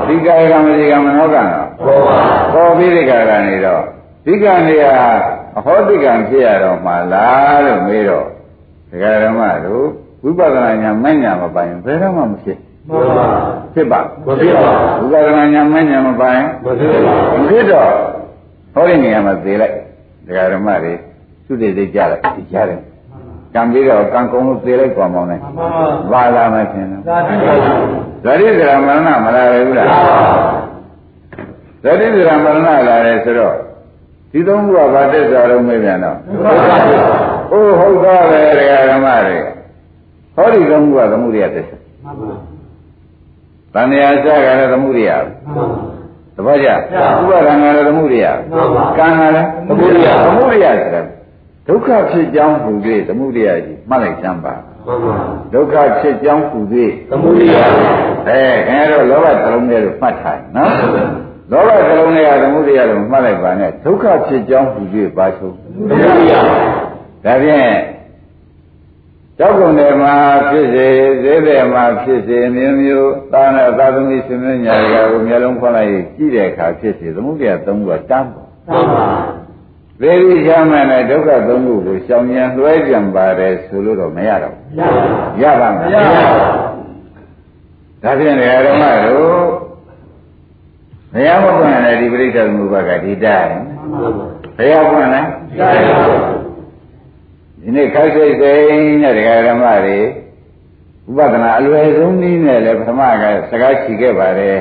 [0.08, 2.18] ဒီကာယကံဒီကံမနောကံတော့ပေါ်ပါ
[2.54, 3.82] ပေါ်ပြီးဒီကာယကနေတော့
[4.26, 5.10] ဒီကံတွေဟာ
[5.58, 8.28] အဟောတိကံဖြစ်ရတော့မှလားလို့မေးတော့
[8.90, 9.86] ဒကာဓမ္မတို့
[10.24, 12.58] ဝိပဿနာဉာဏ်မဉာဏ်မပိုင်ဘယ်တော့မှမဖြစ်
[12.90, 13.28] မှန်ပါ
[13.74, 14.72] ဖြစ်ပါမဖြစ်ပါ
[15.12, 17.90] ဝိပဿနာဉာဏ်မဉာဏ်မပိုင်မဖြစ်ပါမဖြစ်တော့
[18.74, 19.76] ဟောဒီနေရာမှာသေလိုက်
[20.28, 20.94] ဒကာဓမ္မတွေ
[21.46, 22.80] သူတည်သိကြလိုက်ဒီကြားတယ်
[23.54, 25.68] ကံပြီးတော့ကံကုံလို့သေလိုက်ကွာမောင်းလိုက်မှန်ပါ
[26.12, 27.54] ဘာလာမထင်တော့သာတိပါ
[28.24, 29.88] ဇရိသရမရဏမလာရဘူးလား
[31.84, 33.56] ဇရိသရမရဏလာတယ်ဆိုတော့
[34.36, 36.54] ဒီသုံးခုကဘာတက်ကြတော့မေးပြန်တော့မှန်ပါ
[37.52, 39.38] အိုးဟုတ်သားပဲဒကာဓမ္မတွေ
[40.36, 44.28] ဟောဒီသုံးခုကသမှုရိယတက်ချက်မှန်ပါတဏှာစက
[44.60, 45.66] လည်းသမှုရိယမှန်ပါ
[46.36, 46.76] သဘောကျဥ
[47.30, 51.02] ပါဒံကလည်းသမှုရိယမှန်ပါကံကလည်းသမုဒိယသမှုရိယဆိုတာ
[51.68, 52.72] ဒုက္ခဖြစ်ကြောင်းဟူ၍
[53.08, 54.54] သမှုရိယကြီးမှတ်လိုက်စမ်းပါ
[54.86, 55.16] မှန်ပါ
[55.54, 56.60] ဒုက္ခဖြစ်ကြောင်းဟူ၍
[57.12, 57.56] သမုဒိယ
[58.28, 60.72] အဲခင်ဗျားတို့လောဘသလုံးလေးကိုမှတ်ထားနော်
[61.52, 64.82] လောဘသလုံးလေးကသမှုရိယလို့မှတ်လိုက်ပါနဲ့ဒုက္ခဖြစ်ကြောင်းဟူ၍
[65.18, 66.34] ပါဆိုသမုဒိယ
[67.26, 67.70] ဒါဖြင့်
[69.40, 70.14] ကြောက်ကုန်တယ်မှာ
[70.50, 70.88] ဖြစ်စေ
[71.24, 79.08] ဈေးတယ်မှာဖြစ်စေမျိုးမျိုးသာနာသာသမီရှင်မညာတွေကကိုမျက်လုံးဖွင့်လိုက်ကြည့်တဲ့အခါဖြစ်စေသမုဒိယသုံးခုကတန်းပေါ်မှန်ပါ
[80.02, 86.24] ဗေဒီချမ်းမဲ့နဲ့ဒုက္ခသုံးခုကိုရှောင်ဉဏ်လွှဲကြံပါတယ်ဆိုလို့တော့မရတော့ရပါဘူးရပါမရလားပါ
[88.04, 88.42] ဒါဖြင့်ဓ
[88.74, 89.65] မ္မတို့
[91.16, 94.26] ဘုရားမပွင့်လည်းဒီပရိစ္ဆေသမုပ္ပါကဒီတိုင်းမှန်ပါ
[94.58, 95.28] ဘုရားပွင့်လည်း
[95.60, 95.70] ရပါ
[97.62, 98.64] ဒီနေ့ခိုက်စိတ်စိတ်
[99.02, 99.98] နဲ့တရားဓမ္မတွေ
[101.08, 104.58] ဥပဒနာအလွယ်ဆုံးနည်းနဲ့လည်းပထမကစကားချီခဲ့ပါတယ်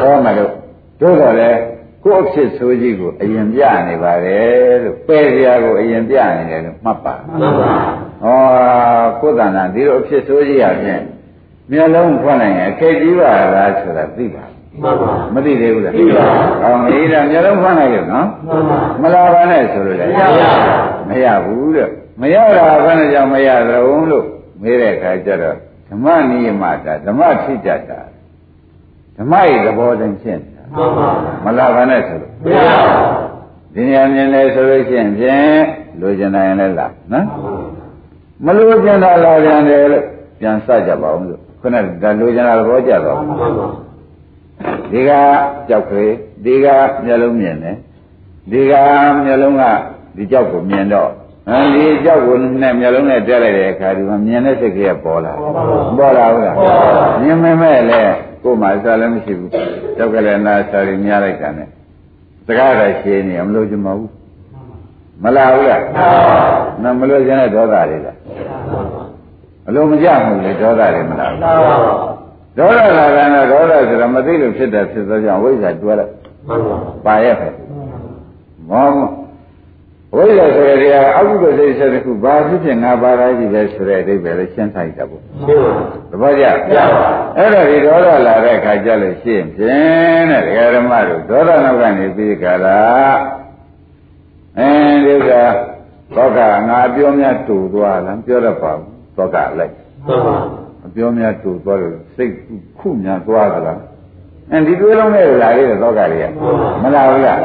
[0.00, 0.52] ဟောမယ်လို့
[1.00, 1.50] တို့တော့လေ
[2.04, 7.72] ကိုယ့်အဖြစ်ဆိုးကြီးကိုအရင်ပြနေပါတယ်လို့ပယ်စရာကိုအရင်ပြနေတယ်လို့မှတ်ပါမှန်ပါ
[8.22, 8.38] ဟော
[9.20, 11.02] ကိုယ်တဏ္ဍာဒီလိုအဖြစ်ဆိုးကြီးရဖြင့်
[11.70, 14.45] မျက်လုံးဖွင့်နိုင်ရင်အခက်ကြီးပါလားဆိုတာသိပါ
[14.82, 16.24] မှန်ပါမသိသေးဘူးလားသိပါ
[16.62, 20.48] ကောင်းပြီဒါမျက်လုံးဖွင့်လိုက်လို့နော်မှန်ပါမလာပါနဲ့ဆိုလို့လည်းမရပါ
[21.08, 21.88] မရဘူးတဲ့
[22.20, 23.78] မရတာဘယ်နဲ့ကြောင့်မရသလဲ
[24.10, 24.24] လို့
[24.62, 25.56] မေးတဲ့အခါကျတော့
[25.88, 28.00] ဓမ္မနိယမတာဓမ္မဖြစ်ကြတာ
[29.16, 31.08] ဓမ္မရဲ့သဘောတိုင်းရှင်းနေတာမှန်ပါ
[31.44, 32.76] မလာပါနဲ့ဆိုလို့မရပါ
[33.74, 35.62] ဒီနေရာမြင်လဲဆိုလို့ရှိရင်ဖြင့်
[36.00, 37.26] လိုချင်နိုင်ရင်လည်းလာနော်
[38.44, 40.04] မလိုချင်တာလာပြန်တယ်လို့
[40.40, 43.66] ပြန်စကြပါဦးလို့ခုနကဒါလိုချင်တာသဘောကျတော့မှန်ပါ
[44.92, 45.10] ဒီက
[45.68, 46.04] ကြောက်ခေ
[46.44, 46.66] ဒီက
[47.04, 47.76] မျက်လုံးမြင်တယ်
[48.50, 48.72] ဒီက
[49.24, 49.62] မျက်လုံးက
[50.16, 51.10] ဒီကြောက်ကိုမြင်တော့
[51.48, 55.32] အဲဒီကြောက်ကိုနဲ့မျက်လုံးနဲ့တက်လိုက်တဲ့အခါဒီမှာမြင်တဲ့စိတ်ကလေးကပေါ်လာ
[55.98, 56.56] ပေါ်လာဟုတ်လား
[57.22, 58.00] မြင်မဲ့မဲ့လေ
[58.42, 59.50] ကိုယ်မှစားလည်းမရှိဘူး
[59.96, 61.68] ကြောက်ကလည်းနာစားရများလိုက်တာနဲ့
[62.46, 64.10] စကားရရှင်းနေမလို့ချင်မဘူး
[65.22, 65.82] မလာဘူးလား
[66.82, 68.16] နမလို့ချင်တဲ့ဒေါသတွေလား
[69.68, 72.25] အလိုမကြဘူးလေဒေါသတွေမလာဘူးမှန်ပါ
[72.58, 76.12] ဒေါသလာတယ်နဲ့ဒေါသဆိုတာမသိလို့ဖြစ်တယ်ဖြစ်သောကြောင့်ဝိဇ္ဇာတွဲလိုက်
[76.48, 77.48] မှန်ပါပါရဲ့ပဲ
[78.70, 78.88] မော
[80.16, 85.72] ဝိဇ္ဇာဆိုရတဲ့အကုသိုလ်စိတ်ဆက်တစ်ခုဘာဖြစ်ဖြစ်ငါပါတာကြီးပဲဆိုတဲ့အဓိပ္ပာယ်လေးရှင်းထားကြပေါ့ရှင်းပါ
[86.10, 93.18] သဘောကျရပါအဲ့တော့ဒီဒေါသလာတဲ့ခါကျလို့ရှိရင်ဖြင့်တဲ့ဒကာဓမ္မတို့ဒေါသနောက်ကနေပြီးကြလား
[94.58, 94.70] အဲ
[95.06, 95.30] ဒီက
[96.16, 96.38] သောက
[96.68, 99.72] ငါပြောများတူသွားလားပြောတတ်ပါဘူးသောကလိုက်
[100.06, 100.65] မှန်
[100.96, 102.32] ပါအပြောများတူသွားလို့စိတ်
[102.78, 103.80] ခုများသွားသလား
[104.52, 106.26] အဲဒီတွေးလုံးနဲ့လာရတဲ့သောကတွေက
[106.82, 107.38] မလာဘူးလား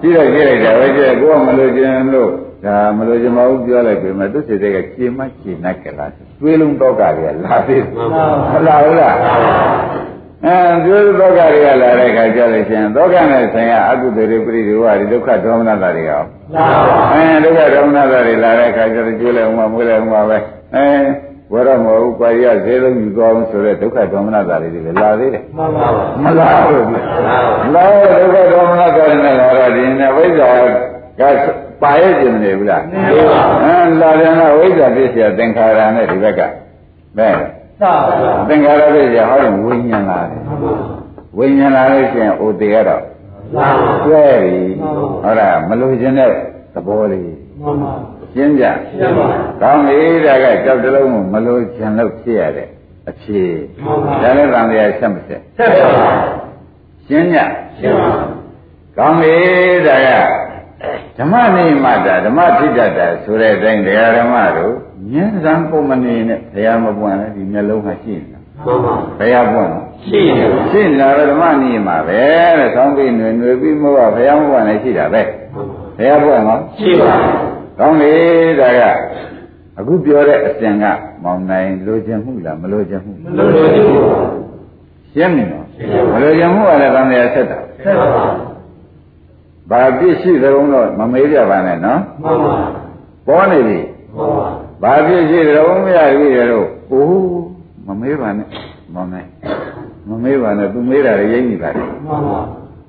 [0.00, 2.30] ကြည့်တော့ကြည့်လိုက်တာပဲကြည့်ကိုကမလို့ခြင်းလို့
[2.64, 7.84] ဒါမလို့ခြင်းမဟုတ်ပြောလိုက်ပြီမဲ့သူစိတ်တွေကရှင်းမရှင်းနိုင်ကြလားတွေးလုံးသောကတွေကလာသေး
[8.52, 9.16] မလာဘူးလား
[10.46, 16.22] အဲတွေးသောကတွေကလာတဲ့ခါကြလို့ရှင်သောကနဲ့ဆိုင်ရာအကုသိုလ်တွေပရိဒီဝါတွေဒုက္ခဒေါမနတာတွေရော
[16.54, 20.38] လာပါအဲဒုက္ခဒေါမနတာတွေလာတဲ့ခါကျတော့ကျွေးလိုက်အောင်မွေးလိုက်အောင်ပဲ
[20.76, 20.86] အဲ
[21.52, 25.86] ဝရမဟုတ်ပါရဈေးလုံးယူသွားအောင်ဆိုတဲ့ဒုက္ခဒေါမနတာတွေလည်းလာသေးတယ်မှန်ပါ
[26.24, 26.90] မလားဘူး
[27.74, 30.48] လာဒုက္ခဒေါမနတာတွေနဲ့လာတော့ဒီနေ့ဝိဇ္ဇာ
[31.20, 31.22] က
[31.82, 32.98] ပါရဲ့ကျင်နေဘူးလားနေ
[33.30, 36.40] ပါအဲလာတယ်ကဝိဇ္ဇာပြည့်စရာသင်္ခါရနဲ့ဒီဘက်က
[37.16, 37.34] ဘယ်
[37.82, 40.40] သာပါသင်္ခါရပြည့်စရာဟောရင်ဝိညာဉ်လာတယ်
[41.38, 43.02] ဝိညာဉ်လာလို့ရှိရင်အိုတေရတော့
[43.56, 44.56] လာပါကျွဲပြီ
[45.22, 46.30] ဟုတ်လားမလို့ခြင်းတဲ့
[46.74, 47.22] သဘောလေး
[47.60, 47.92] မှန်ပါ
[48.33, 49.27] ရှင်းကြ ရှင်းပါ
[49.61, 52.67] ကောင်းပြီဒါကကြောက်တလုံးကိုမလို့ခြင်းလို့ဖြစ်ရတဲ့
[53.09, 53.41] အဖြေ
[53.83, 55.89] မှန်ပါ ဒါလည်းတန်တရားဆက်မဆက် ဆက်ပါ
[57.07, 57.39] ရှင်းကြ
[57.77, 58.09] ရှင်းပါ
[58.97, 59.35] ကောင်းပြီ
[59.87, 60.09] ဒါက
[61.17, 64.73] ဓမ္မနိမတာဓမ္မထိတတ်တာဆိုတဲ့အတိုင်းတရားဓမ္မတို့
[65.13, 72.21] ဉာဏ်စံပုံမနေနဲ့ဘုရားမပွင့်လဲဒီမျက်လုံးကရှိနေတာ မှန်ပါ ဘုရားပွင့်လား ရှိတယ် ရှိနေတာပဲဓမ္မနိမပဲ
[72.59, 75.21] တဲ့ဆောင်းပြီးຫນွေຫນွေပြီးမဟုတ်ဘုရားမပွင့်လည်းရှိတာပဲ
[75.97, 77.13] ဘုရားပွင့်နော် ရှိပါ
[77.82, 78.14] ကောင်းပြီ
[78.60, 78.80] ဒါက
[79.78, 80.84] အခုပြောတဲ့အစဉ်က
[81.22, 84.18] မောင်နိုင်လိုချင်မှုလားမလိုချင်မှုမလို့လို့ရှိပါ
[85.12, 85.66] ရှင်းပြီနော်
[86.12, 88.22] မလိုချင်မှုကလည်းသံဃာဆက်တာဆက်ပါ
[89.70, 92.54] ဘာပြည့်ရှိသလုံးတော့မမေးကြပါနဲ့နော်မှန်ပါ
[93.26, 93.78] ပေါ်နေပြီ
[94.16, 94.30] မှန်
[94.82, 97.42] ပါဘာပြည့်ရှိသလုံးမရပြီလေတော့အိုး
[97.86, 98.48] မမေးပါနဲ့
[98.94, 99.28] မောင်နိုင်
[100.08, 102.40] မမေးပါနဲ့သူမေးတာလည်းရိပ်နေပါလေမှန်ပါ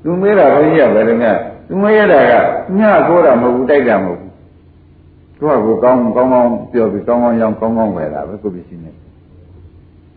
[0.04, 1.32] သူမေးတာဘုန်းကြီးကဘယ်လိုလဲ
[1.68, 2.34] သူမေးရတာက
[2.80, 4.23] ညခိုးတာမဟုတ်ဘူးတိုက်တာမဟုတ်ဘူး
[5.44, 8.96] သူကကိုကောင်းကောင်းကောင်းပြောပြီးကောင်းကောင်းရောင်းကောင်းကောင်းဝယ်တာပဲကိုပစ္စည်းနဲ့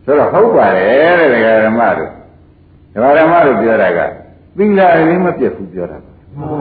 [0.05, 2.11] ဆိုတော့ဟုတ်ပါတယ်တဲ့ဒကာဓမ္မတို့
[2.95, 4.01] ဒကာဓမ္မတို့ပြောတာက
[4.57, 6.59] သီလအရင်မပြတ်ဘူးပြောတာမှန်ပါ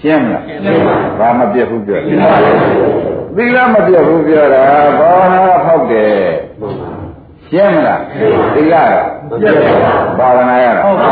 [0.00, 2.34] ရှင်းမလားရှင်းပါဘာမပြတ်ဘူးပြောရှင်းပါ
[3.36, 4.62] သီလမပြတ်ဘူးပြောတာ
[4.98, 6.14] ဘာဝနာဖောက်တယ်
[6.60, 6.90] မှန်ပါ
[7.48, 8.00] ရှင်းမလား
[8.54, 9.56] သီလကပြည့်
[10.18, 11.10] ပါဘာဝနာရတာဟုတ်ပါ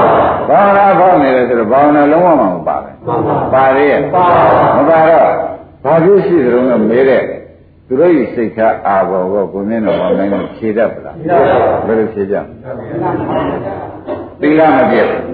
[0.48, 4.24] ဘာဝနာဖောက်နေတယ်ဆိုတော့ဘာဝနာလုံးဝမပါဘူးမှန်ပါပါသေးရဲ့ပါ
[4.76, 5.28] မပါတော့
[5.84, 7.22] ဘာဖြစ်ရှိသလုံးကမေးတဲ့
[7.86, 11.16] သူတို့ဤစိတ်ထားအာဘောကိုကိုမင်းတော်မောင်နိုင်ကိုဖြေတတ်ပလား
[11.86, 12.36] ဘယ်လိုဖြေကြ
[14.40, 15.24] သီလမပြတ်ဘူး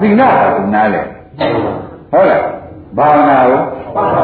[0.00, 1.02] သီလကသူနားလေ
[2.12, 2.42] ဟုတ်လား
[2.98, 3.62] ဘာဝနာကို
[3.96, 4.22] ပါပါ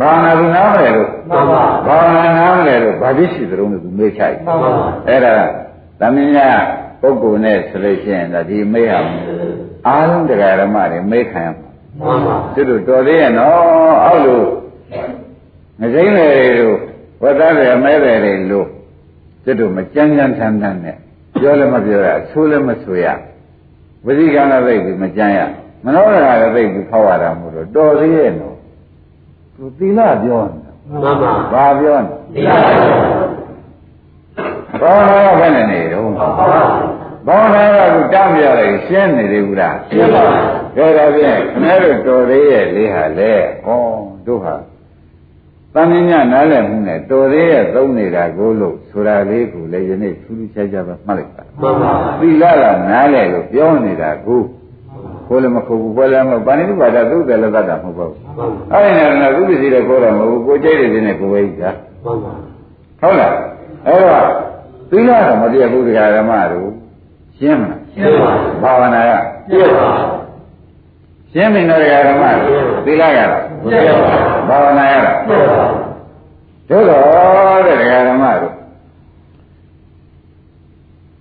[0.00, 4.70] ဘာဝနာသူနားမလဲလို့မှန်ပါဘာဝနာနားမလဲလို့ဘာဖြစ်ရှိသလုံးကသူမေးချိုက်မှန်ပါ
[5.08, 5.34] အဲ့ဒါ
[6.00, 6.50] သမင်းညာ
[7.00, 9.00] ပုဂ္ဂိုလ်နဲ့ဆိုလို့ရှိရင်ဒါဒီမေးဟာ
[9.86, 11.66] အားလုံးတရားဓမ္မတွေမေးခံရမှာ
[11.98, 14.46] မှန်ပါသူတို့တော်သေးရဲ့နော်အောက်လို့
[15.80, 16.76] ငစိမ့်လေတို့
[17.22, 18.68] ဝတ်သားတယ်မဲတယ်တွေလို့
[19.44, 20.96] သူတို့မကြမ်းကြမ်းထမ်းထမ်းနဲ့
[21.40, 23.06] ပြောလည်းမပြောရအဆိုးလည်းမဆိုရ
[24.04, 25.40] ဝိသိကံလည်းသိပြီးမကြမ်းရ
[25.84, 28.56] မနောရကလည်းသိပြီးဖောက်ရတာမို့လို့တော်သေးရဲ့နော်
[29.54, 32.60] သူသီလပြောနေတာမှန်ပါဘာပြောနေဒီလား
[34.80, 40.22] ဘာဝနာကဘယ်နဲ့နေတော့မှန်ပါဘာဝနာကခုတမ်းပြလိုက်ရှင်းနေသေးဘူးလားရှင်းပါ
[40.76, 43.68] ကဲဒါဖြင့်ခင်ဗျားတို့တော်သေးရဲ့လေးဟာလေဩ
[44.26, 44.54] တို့ဟာ
[45.74, 54.40] တန်မြညာနားလည်မှုနဲ့တော်သေးရဲ့သုံးနေတာကိုလို့ဆိုတာလေးကိုလည်းယနေ့ထူးထူးခြားခြားပဲမှတ်လိုက်ပါမှန်ပါသီလကနားလည်လို့ပြောနေတာကို
[55.28, 61.70] ကိုယ်လည်းမခုဘူးကိုယ်လည်းမဟုတ်ပါဏိတုပါဒသုတ်တယ်လည်းသတ်တာမဟုတ်ပါဘူးမှန်ပါအဲ့ဒီနဲ့သုပ္ပစီတဲ့ကိုယ်တော့မဟုတ်ဘူးကိုယ်ကြိုက်တဲ့ခြင်းနဲ့ကိုယ်ပဲကြီးတာ
[62.04, 62.32] မှန်ပါ
[63.00, 63.34] ဟုတ်လား
[63.86, 64.26] အဲ့တော့
[64.90, 66.68] သီလကမပြည့်ဘူးတရားဓမ္မတို့
[67.38, 68.16] ရှင်းမလားရှင်း
[68.62, 69.12] ပါဘာဝနာက
[69.48, 69.88] ပြည့်ပါ
[71.32, 73.28] ရှင်းပြီနော်တရားဓမ္မတို့သီလကပြည့်
[74.04, 75.58] ပါ ဘာဝနာရတာပြည့်ပါ
[76.68, 78.54] တို့တော့တဲ့တရားဓမ္မတို့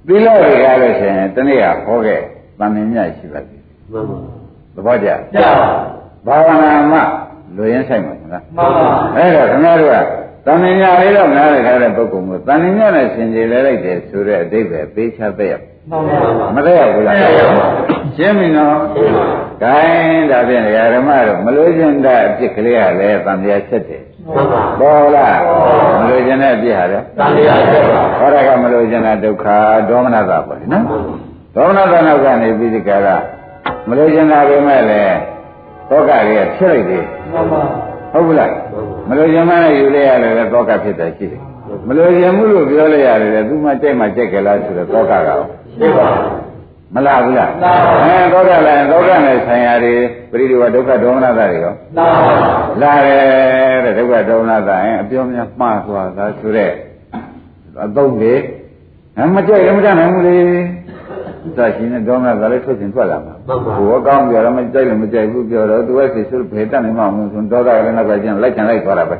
[0.07, 2.21] သီလတွေကလည်းရှင်တနေ့ကဟောခဲ့
[2.59, 4.17] တန်မြင်မြတ်ရှိပါသေးတယ်မှန်ပါ
[4.75, 5.39] သဘောကျပြ
[6.27, 6.99] ပါဘာဝနာမှ
[7.55, 9.97] လူရင်းဆိုင်မှာမလားမှန်ပါအဲ့တော့ခင်ဗျားတို့က
[10.45, 15.53] တန်မြင်မြတ်လေးတော့နားလည်ထားတဲ့ပုဂ္ဂိုလ်မျိုးတန်မြင်မြတ်နဲ့ဆင်ခြင်လဲလိုက်တယ်ဆိုတဲ့အတိတ်ပဲပေးချပေးရ
[15.89, 16.03] မှန်
[16.39, 19.25] ပါမတည့်ရဘူးလားမတည့်ရပါဘူးရှင်းပြီနော်ရှင်းပါ
[19.63, 24.03] ဂိုင်းဒါဖြင့်ဓမ္မတို့မလို့ခြင်းတဲ့အဖြစ်ကလေးကလည်းတန်တရားချက်တယ်
[24.35, 25.39] မှန်ပါပေါ်လား
[25.99, 29.45] မလို့ခြင်းတဲ့အဖြစ်ဟာလေတန်တရားဆက်ပါဟောရကမလို့ခြင်းတဲ့ဒုက္ခ
[29.89, 31.17] ဒေါမနတာပေါ့လေနော်မှန်ပါ
[31.55, 33.07] ဒေါမနတာနောက်ကနေပြီးဒီကရ
[33.89, 35.01] မလို့ခြင်းတာပဲမဲ့လေ
[35.89, 37.61] သောကလေးကဖြစ်လိုက်တယ်မှန်ပါ
[38.13, 38.51] ဟုတ်ဘူးလား
[39.09, 41.41] မလို့ခြင်းမနဲ့ယူလိုက်ရတယ်လေသောကဖြစ်တယ်ရှိတယ်
[41.87, 45.39] မလို့ခြင်းမှုလို့ပြောလိုက်ရတယ်လေသူမှကြိုက်မှကြိုက်ကြလားဆိုတော့သောကကရော
[45.79, 46.07] ရှင်းပါ
[46.95, 49.95] မလားဘူးလားလာပါအဲသောကလည်းသောကနဲ့ဆိုင်ရာတွေ
[50.31, 52.33] ပရိဒီဝဒုက္ခဒေါမနတာတွေရောလာပါ
[52.81, 56.71] လာတယ်တဲ့တဲ့ဒုက္ခဒေါမနတာရင်အပြောများမှားသွားတာဆိုတဲ့
[57.85, 58.35] အသုံးတွေ
[59.35, 60.37] မကြိုက်လည်းမကြနိုင်ဘူးလေ
[61.55, 63.33] စရှင်နဲ့ကောင်းတာကလည်းထုတ်ရှင်ထွက်လာမှာ
[63.87, 69.15] ဘောကောင်းပြောတော့မကြိုက်လို့မကြိုက်ဘူးပြောတော့သူကစီဆိုဖေတတ်နေမှာမဟုတ်ဘူးဒေါသကလည်းနောက်ကကျန်လိုက်ချင်လိုက်သွားတာပဲ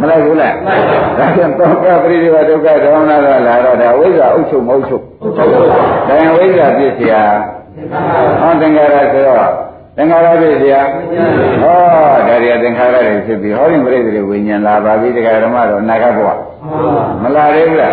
[0.00, 0.54] မလိုက်ဘူးလား
[1.18, 5.02] ဒါကျန်တော့ကပရိဒီဝဒုက္ခဒေါမနကလာတော့ဒါဝိဇ္ဇာအုပ်ချုပ်မဟုတ်ချုပ်
[6.08, 7.22] ဒါရင်ဝိဇ္ဇာပြည့်စရာ
[8.40, 9.48] ဟောသင်္ခါရဆိုတော့
[9.96, 10.80] သင်္ခါရပြည့်စရာ
[11.62, 11.76] ဟော
[12.28, 16.30] ဒါရီသင်္ခါရတွေဖြစ်ပြီးဟောဒီပြိတ္တိဝိညာဉ်လာပါပြီတရားဓမ္မတော့အနာဂတ်ဘဝ
[17.22, 17.92] မလာသေးဘူးလား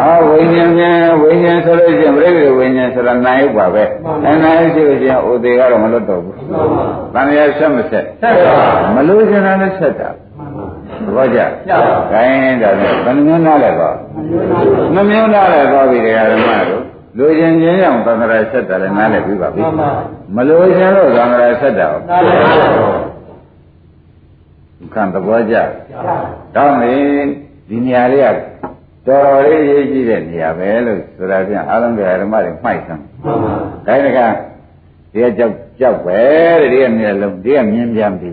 [0.00, 3.84] ဟောဝိညာဉ်ပြန်ဝိညာဉ်ဆိုလို့ရှိရင်ပြိတ္တိဝိညာဉ်ဆိုတာနာယုတ်ပါပဲ
[4.26, 6.36] အနာယုတ်ရှိလို့ရှိရင်ဥသေးကတော့မလွတ်တော့ဘူး
[7.14, 8.04] တန်ရဆက်မဆက်
[8.94, 10.08] မလို့ရှင်တာနဲ့ဆက်တာ
[11.16, 11.38] ဘောကြ။
[12.12, 13.96] ခိုင်းဒါဆိုဘယ်နှမျိုးနားလဲတော့
[14.94, 16.82] နှမျိုးနားလဲတော့ပြီတရားဓမ္မတို့
[17.18, 19.62] လူချင်းချင်းကြောင့်သံဃာဆက်တယ်လည်းနားလည်ပြီးပါပြီ
[20.36, 25.54] မလူချင်းလို့သံဃာဆက်တာနားလည်ပါဘူးခံသဘောကျ
[26.54, 26.94] တောင်းနေ
[27.68, 28.36] ဒီနေရာလေးက
[29.06, 33.02] တော်တော်လေးရေးကြည့်တဲ့နေရာပဲလို့ဆိုတာပြန်အားလုံးကဓမ္မတွေမှိုက်ဆန်း
[33.86, 34.20] ဒါတက
[35.12, 36.20] ဒီကကြောက်ကြောက်ပဲ
[36.60, 38.32] တဲ့ဒီကမျက်လုံးဒီကမြင်ပြန်ပြီ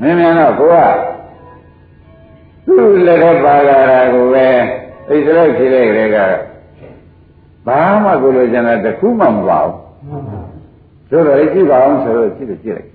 [0.00, 0.76] မြင်ပြန်တော့ကိုက
[2.66, 4.48] သူ့လက်ထက်ပါလာတာကိုပဲ
[5.08, 6.18] သိစလို့ရှိတဲ့ကလေးက
[7.66, 9.76] ဘာမှကိုလိုချင်တာတခုမှမပါဘူး
[11.08, 12.93] ဆိုတော့ကြည့်ပါအောင်ဆိုတော့ကြည့်လို့ကြည့်လိုက်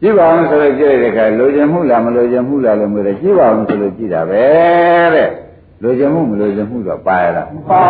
[0.00, 4.44] ကြည့်ပါအောင်ဆိုတော့ကြည့်လိုက်တဲ့အခါလိုချင်မှုလားမလိုချင်မှုလားလို့မေးတယ်ကြည့်ပါအောင်ဆိုလို့ကြည့်တာပဲ
[5.14, 5.28] တဲ့
[5.82, 7.82] လိုချင်မှုမလိုချင်မှုတော့ပါရလားမပါ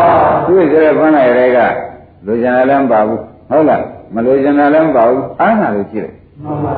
[0.47, 1.59] ဘူးသူ့ရဲ့ခန္ဓာရဲ့က
[2.27, 3.83] လိုချင်တာလည်းမပါဘူးဟုတ်လား
[4.14, 6.75] မလိုချင်တာလည်းမပါဘူးအားနာလို့ကြည့်လိုက်မှန်ပါ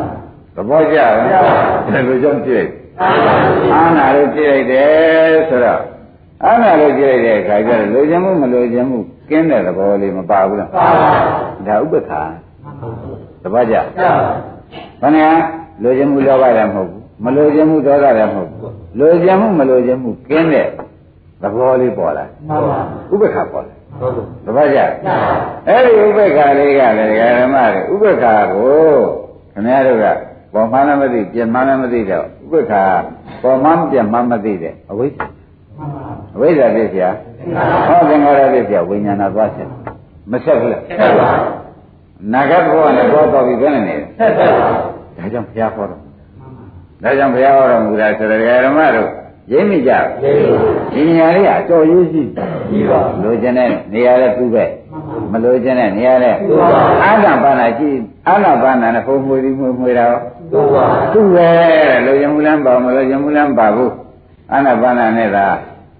[0.55, 2.71] သဘောကျလားဒါလိုကြောင့်ကြည့်လိုက်
[3.73, 5.81] အားနာလို့ကြည့်လိုက်တယ်ဆိုတော့
[6.45, 8.99] အားနာလို့ကြည့်လိုက်တဲ့အခါကျတော့လိုချင်မှုမလိုချင်မှု
[9.31, 11.11] ကင်းတဲ့သဘောလေးမပါဘူးလားပါပါ
[11.67, 12.23] ဒါဥပ္ပခါ
[13.43, 13.77] သဘောကျ
[15.02, 15.32] ဘယ်နဲ့
[15.84, 20.68] လိုချင်မှုလောဘလည်းမဟုတ်ဘူးမလိုချင်မှုဒေါသလည်းမဟုတ်ဘူးလိုချင်မှုမလိုချင်မှုကင်းတဲ့
[21.42, 22.80] သဘောလေးပေါ်လာမှန်ပါ
[23.12, 23.76] ဥပ္ပခါပေါ်လာ
[24.46, 24.80] သဘောကျ
[25.68, 28.74] အဲ့ဒီဥပ္ပခါလေးကလည်းဓမ္မတွေဥပ္ပခါကို
[29.54, 30.06] ခင်ဗျားတို့က
[30.54, 32.84] ပေါ်မှန်းလည်းမသိပြင်မှန်းလည်းမသိတော့ဥပ္ပခါ
[33.44, 35.26] ပေါ်မှန်းပြင်မှန်းမသိတဲ့အဝိဇ္ဇာ
[36.36, 37.08] အဝိဇ္ဇာဖြစ်เสีย
[37.88, 39.70] ဟောသင်္ခါရဖြစ်เสียဝိညာဏသွားဆက်
[40.32, 41.30] မဆက်ဘူးလားဆက်ပါ
[42.34, 44.48] နာဂတ်ဘဝနဲ့တော့တော့ပြီးဘယ်နဲ့နေဆက်ပါ
[45.21, 46.01] ဒါကြောင့်ဘုရားဟောတော်
[47.03, 49.09] ဒါကြောင့်ဘုရားဟောတော်မူတာဆိုတဲ့ဓမ္မတို့
[49.53, 49.93] ရင်းမိကြ
[50.93, 52.23] ဒီနေရာလေးကအတော်ရေးရှိ
[52.69, 54.65] ပြီပါလိုချင်တဲ့နေရာလေးသူ့ပဲ
[55.33, 56.37] မလိုချင်တဲ့နေရာလေး
[57.03, 57.89] အာနာပါနာရှိ
[58.27, 60.07] အာနာပါနာနဲ့ဟိုမွေပြီးမွေမွေတာ
[60.53, 61.49] သူ့ပါသူ့ပဲ
[62.07, 63.93] လိုချင်မှုလမ်းပါမလိုချင်မှုလမ်းပါဘူး
[64.53, 65.47] အာနာပါနာနဲ့သာ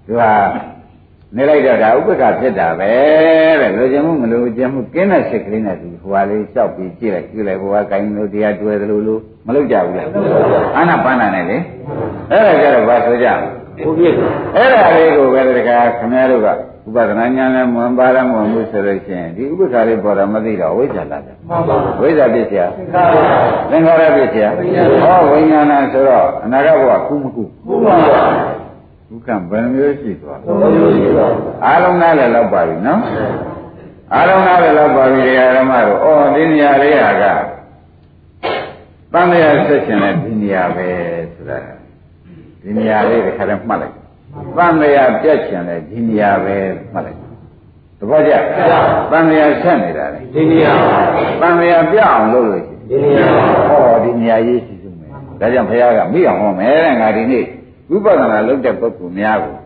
[0.07, 0.31] သူဟာ
[1.35, 2.91] နေလိုက်တော့ဒါဥပ္ပခဖြစ်တာပဲ
[3.61, 10.09] တဲ့လိုချင်မှုမလိုချင်မှုကင်းတဲ့စိတ်ကလေးနဲ့ဒီဟိုဟာလေးလျှောက်ပြီးကြည့်လိုက်ကြည့်လိုက်ဟိုဟာကိုင်းလို့တရားတွေ့သလိုလိုမလုပ်ကြဘူးလား
[10.75, 11.57] အာနာပါနာနဲ့လေ
[12.31, 13.39] အဲ့ဒါကြတော့ဘာဆိုကြဘုရား
[14.55, 16.53] အဲ့ဒါလေးကိုပဲတခါခင်ဗျားတို့ကဥ
[16.95, 22.67] ပဒနာညာနဲ့မွန်ပါရမွန်မှုဆိုလို့ရှိရင်ဒီဥပ္ပခါလေးပေါ်တာမသိတော့ဝိဇ္ဇာလာတယ်မှန်ပါဝိဇ္ဇာပြည့်စရာ
[23.69, 24.49] သင်္ခါရပြည့်စရာ
[25.03, 27.95] ဟောဝိညာဏဆိုတော့အနာဂတ်ဘဝကုမကုကုပါ
[29.13, 31.27] ဒုက္ခဘယ်မျိုးရှိသွားလဲမျိုးရှိပါ
[31.65, 33.01] အားလုံးနားလည်းလောက်ပါပြီနော်
[34.13, 35.23] အားလုံးနားလည်းလောက်ပါပြီ
[35.55, 37.23] ဓမ္မတို့ဩဒီနေရာလေးဟာက
[39.13, 40.87] တန်လျာဆက်ရှင်တဲ့ဒီနေရာပဲ
[41.33, 41.57] ဆိုတာ
[42.63, 43.95] ဒီနေရာလေးတစ်ခါတည်းမှတ်လိုက်
[44.57, 46.57] တန်လျာပြတ်ရှင်တဲ့ဒီနေရာပဲ
[46.93, 47.19] မှတ်လိုက်
[47.99, 48.31] သဘောကျ
[49.11, 50.73] တန်လျာဆက်နေတာလေဒီနေရာ
[51.41, 53.25] တန်လျာပြအောင်လုပ်လို့ရှိဒီနေရာ
[53.69, 57.45] ဟောဒီနေရာရေးရှိစုမယ်ဒါကြောင့်ဘုရားကမိအောင်ဟောမယ်တဲ့ငါဒီနေ့
[57.91, 59.57] ဝိပဿနာလုပ်တဲ့ပုဂ္ဂိုလ်များကို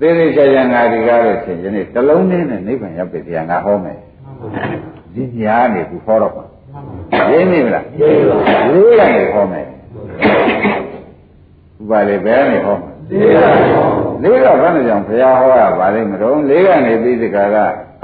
[0.00, 3.98] သေသေးချာချာငါဒီကားလို့ရှင်ယနေ့တလုံးနဲ့နိဗ္ဗာန်ရောက်ပြီတရားငါဟောမယ်
[5.14, 6.44] ဒီညာနေဘူးဟောတော့ပါ
[7.30, 8.38] ရင်းမိမလားရင်းပါ
[8.72, 9.66] လေးကနေဟောမယ်
[11.80, 12.90] ဥပါလေဘယ်ကနေဟောမှာ
[14.22, 17.56] လေးကဘာနဲ့ကြောင့်ဘုရားဟောရပါလိမ့်မလို့လေးကနေပြီးဒီကာက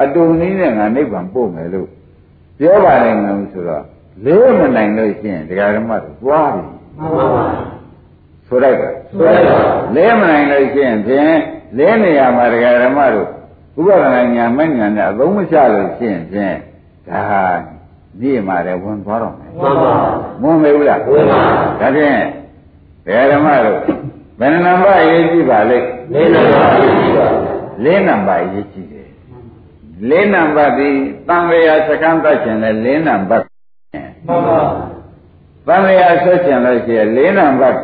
[0.03, 1.89] အတူနည်းနဲ့ငါနိဗ္ဗာန်ပို့မယ်လို့
[2.59, 3.85] ပြောပါလိမ့်မယ်ဆိုတော့
[4.25, 6.63] လေးမနိုင်လို့ရှိရင်ဒကာဓမ္မတို့သွားပြီ
[6.99, 7.78] မှန်ပါပါ
[8.49, 9.57] ဆိုလိုက်ပါဆိုလိုက်ပါ
[9.97, 11.37] လဲမနိုင်လို့ရှိရင်ဖြင့်
[11.79, 13.29] လဲနေရမှာတရားဓမ္မတို့
[13.79, 16.57] ဥပဒနာညာမဲ့ညာနဲ့အသုံးမချလို့ရှိရင်ဖြင့်
[17.09, 17.21] ဒါ
[18.21, 19.93] နေမှာလည်းဝင်သွားတော့မယ်မှန်ပါ
[20.43, 21.39] မွန်မေဘူးလားဝင်ပါ
[21.81, 22.21] ဒါဖြင့်
[23.05, 23.79] တရားဓမ္မတို့
[24.39, 27.27] ဘယ်နှနံပါတ်ရေးကြည့်ပါလိမ့်လေးနံပါတ်ရေးကြည့်ပါ
[27.85, 29.09] လေးနံပါတ်ရေးကြည့်တယ်
[30.09, 30.89] လေးနံပါတ်ဒီ
[31.29, 33.45] တန်လျာစကံတတ်ခြင်းလဲလေးနံပါတ်
[34.27, 34.59] မှန်ပါ
[35.67, 37.77] တန်လျာဆက်ခြင်းလို့ရှိရင်လေးနံပါတ်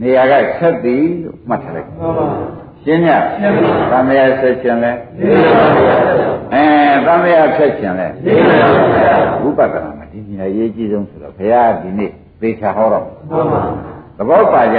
[0.00, 2.26] နေရာကဆက်သည်လို့မှတ်ထားလိုက်မှန်ပါ
[2.84, 3.54] ရှင်းညရှင်း
[3.90, 5.94] ပါသံဃာဆက်ခြင်းလဲရှင်းပါဗျာ
[6.54, 6.64] အဲ
[7.06, 8.56] သံဃာဆက်ခြင်းလဲရှင်းပါ
[8.94, 12.10] ဗျာဝိပဿနာမှာဒီနေရာရေးကြည့်ဆုံးဆိုတော့ဘုရားဒီနေ့
[12.40, 13.10] သေချာဟောတော့မှ
[13.40, 13.60] န်ပါ
[14.16, 14.78] သဘောပါကြ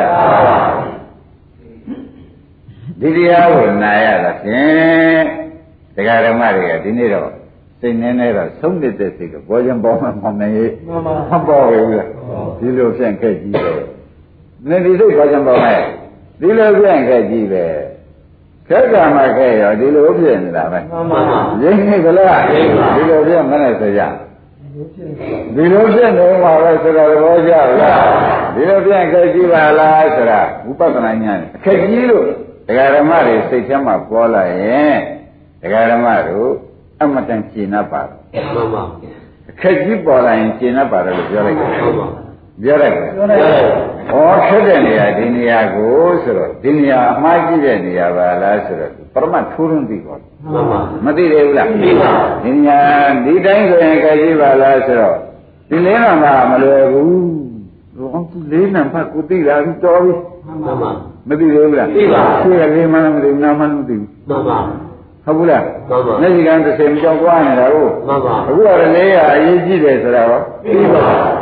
[3.02, 5.24] ဒီတရားကိုနာရတာဖြင့်
[5.96, 7.30] တရားဓမ္မတွေကဒီနေ့တော့
[7.80, 12.10] စိတ်နည်းနည်းတော့ဆုံးနေတဲ့စိတ်ကပေါ်ခြင်းပေါ်မှမမရေးမှန်ပါမပေါ်ဘူးလား
[12.60, 13.74] ဒီလိုဖြင့်ခက်ကြီးပဲ
[14.70, 15.70] နေဒီစိတ်ပေါ်ခြင်းပေါ်မှ
[16.42, 17.66] ဒီလိုဖြင့်ခက်ကြီးပဲ
[18.70, 21.20] ခက်ကမှခက်ရောဒီလိုဖြစ်နေတာပဲမှန်ပါ
[21.62, 22.42] ရင်းနေကြလား
[22.96, 24.02] ဒီလိုဖြင့်မနဲ့ဆိုကြ
[25.56, 28.02] ဒီလိုဖြစ်နေမှာပဲဆိုတော့သဘောကျလား
[28.56, 32.26] ဒီလိုဖြင့်ခက်ကြီးပါလားဆိုတာဝိပဿနာဉာဏ်အခက်ကြီးလို့
[32.68, 34.98] တရားဓမ္မတွေစိတ်ထဲမှာပေါ်လာရင်
[35.62, 36.50] တရားဓမ္မတို့
[37.02, 38.20] အမတန်ရှင်း납ပါတော့
[38.54, 38.84] မှန်ပါ
[39.50, 42.21] အခက်ကြီးပေါ်လာရင်ရှင်း납ပါတယ်လို့ပြောလိုက်တယ်မှန်ပါပြော
[42.82, 43.44] လိုက်တယ်ပြောလိုက်
[44.12, 52.10] ဩခက်တဲ့နေရာဒီနေရာကိုဆိုတော့ဒီနေရာအမှားကြီးတဲ့နေရာပါလားဆိုတော့ပရမတ်ထိုးရုံးသိပါမှန်ပါမသိသေးဘူးလားသိပါ
[52.44, 52.80] ဒီနေရာ
[53.26, 55.18] ဒီတိုင်းဆိုရင်ခက်ကြီးပါလားဆိုတော့
[55.70, 57.12] ဒီလေးနံပါတ်မလွယ်ဘူး
[57.98, 60.14] တော့သူလေးနံပါတ်ကိုသိလာပြီတော်ပြီ
[60.48, 60.92] မှန်ပါ
[61.30, 64.58] မသိသေးဘူးလားသိပါရှိရလေးမှန်းမသိဘူးနားမှန်းမသိဘူးမှန်ပါ
[65.26, 71.06] ဟုတ်ဘူးလားမှန်ပါမျက်စိကန်းတစ်စင်ကြောက်သွားနေတာကိုမှန်ပါအခုကတော့လေးရအရေးကြီးတယ်ဆိုတာရောသိပါ
[71.40, 71.41] သ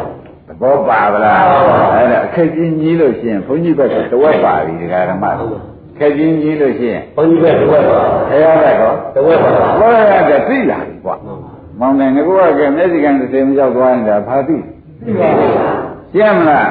[0.61, 5.51] ဘောပါဗလားပါပါအဲ့ဒါအခက်ကြီးကြီးလို့ရှိရင်ဘုန်းကြီးဘက်ကတဝက်ပါပြီဒကာဓမ္မတို့
[5.93, 11.15] အခက်ကြီးကြီးလို့ရှိရင်ဘုန်းကြီးပဲတစ်ဝက်ပါခရဘက်ကောတစ်ဝက်ပါဘောရကသိလာပြီကွာ
[11.79, 14.57] မောင်တယ်ငကောကမျက်စိကန်းတစ်စင်မရောက်သွားနေတာဘာသိ
[15.03, 15.29] သိပါ
[16.13, 16.69] ရှင်းမလား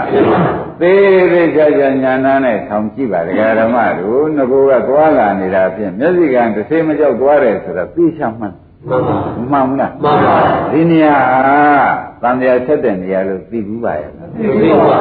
[0.81, 8.55] သေးသေးချာချာညာနာနဲ့ထောင်ကြည့်ပါဒကာဓမ္မတို့ငကောကသွားလာနေတာဖြင့်မျက်စိကန်းတစ်စင်မရောက်သွားတယ်ဆိုတာသိချမှန်
[8.89, 9.19] မှန်ပါ
[9.53, 10.37] မှန်ဘူးလားမှန်ပါ
[10.73, 11.17] ဒီနေရာ
[12.23, 14.99] တန်တရားဆက်တဲ့နေရာလို့သိဘူးပါရဲ့လားသိပါ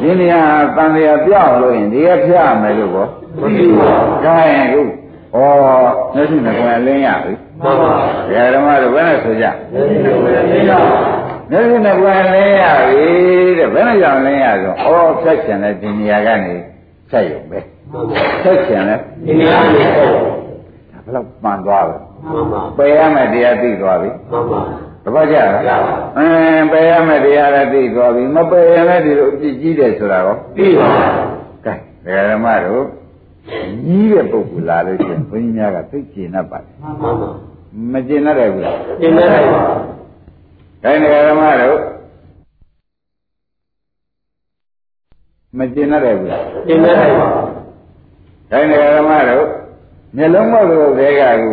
[0.00, 0.40] ဒီနေရာ
[0.76, 3.06] တန်တရားပြောက်လို့ရင်ဒီကဖျက်မယ်လို့ကော
[3.40, 3.90] မသိပါ
[4.24, 5.36] ခိုင်းခုဩ
[6.14, 7.90] မျက်စိနဲ့ကွယ်လင်းရပြီမှန်ပါ
[8.28, 9.80] ဒကာဓမ္မတို့ဘယ်နဲ့ဆိုကြသိ
[10.22, 10.80] ပါသိပါ
[11.50, 13.06] မျက်စိနဲ့ကွယ်လင်းရပြီ
[13.58, 16.54] တဲ့ဘယ်နဲ့ကြောင့်လင်းရဆိုဩဖြတ်ချင်တဲ့ဒီနေရာကနေ
[17.10, 17.58] ဖြတ်ရုံပဲ
[17.90, 20.18] မှန်ပါဖြတ်ချင်တဲ့ဒီနေရာလေးဆက်ဒါ
[21.04, 24.60] ဘယ်လောက်ပန်သွားလဲမှန်ပါပယ်ရမယ်တရားသိသွားပြီမှန်ပါ
[25.04, 25.36] တပတ်ကြ
[25.68, 25.82] လား
[26.18, 31.72] အင်းပယ်ရမယ့်တရားလည်းသိသွားပြီမပယ်ရင်လည်းဒီလိုအပြစ်ကြီးတယ်ဆိုတာရောသိပါဘူးကဲ
[32.04, 32.84] ဒကာဓမ္မတို့
[33.84, 36.68] ကြီးတဲ့ပုဂ္ဂိုလ်လာလို့ချင်းဘုန်းကြီးများကသိကျင်တတ်ပါတယ်
[37.92, 39.52] မကျင်တတ်တယ်ဘူးလားကျင်တတ်ပါဘူး
[40.82, 41.78] ကဲဒကာဓမ္မတို့
[45.58, 47.60] မကျင်တတ်တယ်ဘူးလားကျင်တတ်ပါဘူး
[48.50, 49.46] ကဲဒကာဓမ္မတို့
[50.16, 51.52] မျက်လုံးမကလေးတွေကအခု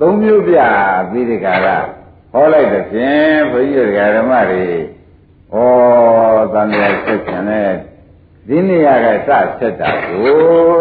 [0.00, 0.58] သုံးမျိုးပြ
[1.10, 1.76] ပြီးဒီကရာ
[2.32, 4.64] ဟောလိုက်တဲ့ဖြင့်ဘုန်းကြီးဒကာဓမ္မတွေ
[5.52, 5.56] ဩ
[6.54, 7.70] တန်လျာဆက်ခြင်းနဲ့
[8.48, 10.28] ဒီနေရာကစဆက်တာကို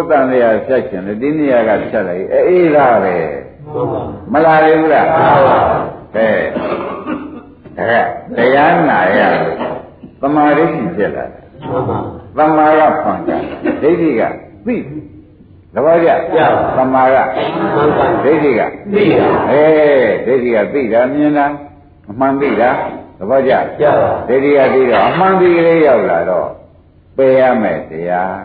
[0.09, 3.15] တန်လျာဆက်ခြင်းနဲ့ဒီနေရာကဆက်လိုက်အေးသားပဲ
[3.73, 4.01] မှန်ပါ
[4.33, 5.57] မလာရဘူးလားမှန်ပါ
[6.15, 6.27] ကဲ
[7.77, 9.55] ဒါကတရားနာရလို့
[10.21, 11.99] သမာဓိရှိဖြစ်လာတယ်မှန်ပါ
[12.37, 13.37] သမာကဖန်တာ
[13.81, 14.21] ဒိဋ္ဌိက
[14.65, 14.75] သိ
[15.73, 18.61] သဘောကျကျပါသမာကမှန်ပါဒိဋ္ဌိက
[18.93, 21.45] သိတာအေးဒိဋ္ဌိကသိတာမြင်တာ
[22.09, 22.69] အမှန်သိတာ
[23.19, 26.47] သဘောကျကျပါဒိဋ္ဌိကသိတော့အမှန်သိကလေးရောက်လာတော့
[27.17, 28.35] ပယ်ရမယ်တရား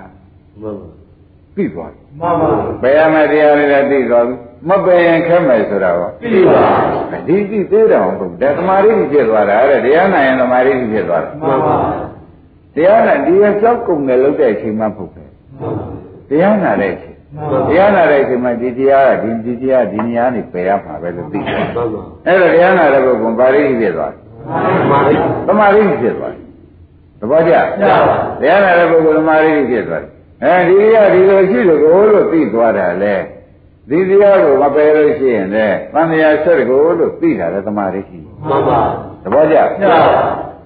[0.61, 0.89] မှန်ပါ
[1.57, 2.49] သိသွားပြီမှန်ပါ
[2.83, 4.35] ပယ်ရမယ်တရားလေးလည်းသိသွားပြီ
[4.69, 6.65] မပယ်ရင်ခက်မယ်ဆိုတာရောသိပါ
[7.27, 11.77] ဒီကြည့်သေးတယ်အောင်ဘုရားသမာဓိဖြစ်သွားတာတဲ့တရားနာရင်သမာဓိဖြစ်သွားတာမှန်ပါ
[12.75, 15.25] တရားနာဒီရကြောက်ကုန်တယ်လို့တဲ့အချိန်မှမဟုတ်ပဲ
[15.59, 15.87] မှန်ပါ
[16.29, 17.14] တရားနာတဲ့အချိန်မှန်ပါ
[17.69, 21.83] တရားနာတဲ့အချိန်မှာဒီတရားကဒီဒီတရားဒီနေရာနေပယ်ရမှာပဲလို့သိတယ်မှန်ပါ
[22.27, 24.99] အဲ့တော့တရားနာတဲ့ပုဂ္ဂိုလ်ပါဠိဖြစ်သွားတယ်မှန်ပါ
[25.47, 26.43] သမာဓိဖြစ်သွားတယ်
[27.21, 30.11] သဘောကျကျပါတရားနာတဲ့ပုဂ္ဂိုလ်သမာဓိဖြစ်သွားတယ်
[30.45, 33.15] အဲဒီကဒီလိုရှိလို့ကိုလို့သိသွားတာလေ
[33.89, 38.81] ဒီတရားကိုမပယ်လို့ရှိရင်လေသံဃာဆက်ကိုလို့သိတာလေသမာဓိရှိမှန်ပါ
[39.23, 39.57] သဘောကျ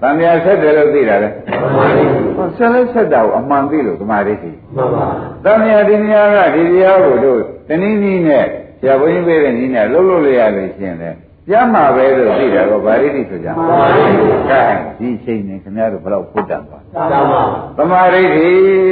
[0.01, 1.85] ကျပါသံဃာဆက်တယ်လို့သိတာလေမှန်ပါ
[2.37, 5.07] ဟောဆက်လက်ဆက်တာကိုအမှန်သိလို့သမာဓိရှိမှန်ပါ
[5.43, 8.45] သံဃာဒီနေရာကဒီတရားကိုတို့တနည်းနည်းနဲ့
[8.79, 11.09] ဆရာဘုန်းကြီးပေးတဲ့နည်းနဲ့လှုပ်လှုပ်လိုက်ရလို့ရှိရင်လေ
[11.47, 13.77] ပြမှာပဲလို့သိတာတော့ဗာရိတိဆိုကြမှာ
[14.49, 14.61] ကဲ
[14.99, 17.41] ဒီချိန်နဲ့ခင်ဗျားတို့ဘယ်တော့ဖုတ်တတ်သွားကျပါ
[17.77, 18.47] သမာဓိတိ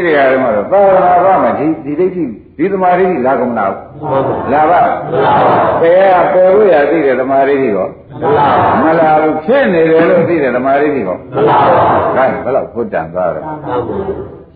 [0.06, 2.24] တရားဓမ္မတော့သာဝနာပါမယ်ဒီဒီဒိဋ္ဌိ
[2.58, 3.72] ဒီသမာဓိတိလာကုန်လား
[4.10, 4.82] မှန်ပါလာပါ
[5.82, 7.88] ပယ်ရပယ်လို့ရသိတယ်သမာဓိတိကော
[8.21, 11.65] မလားမလာဘူးဖြစ်နေတယ်လို့သိတယ်သမာဓိတိကော မလား
[12.17, 13.75] ကဲဘယ်တော့ဖုတ်တတ်သွားတော့ မှန်ပါ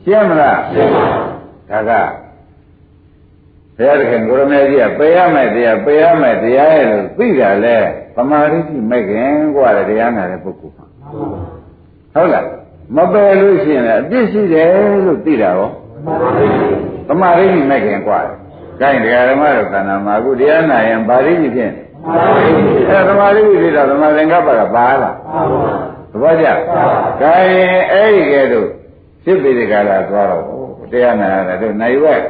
[0.05, 0.59] ရှင်းမလား
[1.71, 1.93] ဒါက
[3.77, 7.77] ဘုရားသခင်ကိုရမေကြီးကပယ်ရမယ်တရားပယ်ရမယ်တရားရဲ့လို့သိတာလေ
[8.17, 10.87] သမာဓိတိမဲ့ခင်กว่าတရားနာတဲ့ပုဂ္ဂိုလ်မှာ
[12.14, 12.47] ဟုတ်လား
[12.97, 14.69] မပယ်လို့ရှိရင်လည်းအပြစ်ရှိတယ်
[15.07, 15.71] လို့သိတာရော
[17.09, 18.21] သမာဓိရှိမဲ့ခင်กว่า။
[18.81, 21.71] ဒါရင်တရားဓမ္မတို့ခန္ဓာမှာအခုတရားနာရင်ဗာရိဖြစ်ဖြစ်
[22.89, 25.16] အဲသမာဓိဖြစ်တာသမာသင်္ကပ္ပကပါလား။
[26.12, 26.47] သဘောကျ။
[27.22, 28.82] ဒါရင်အဲ့ဒီကဲတော့ဒ
[29.24, 30.43] ဖြစ်ပြီးဒီကလာသွားတော့
[30.91, 32.22] တရားနာရတယ်တို့နိုင်ဝက်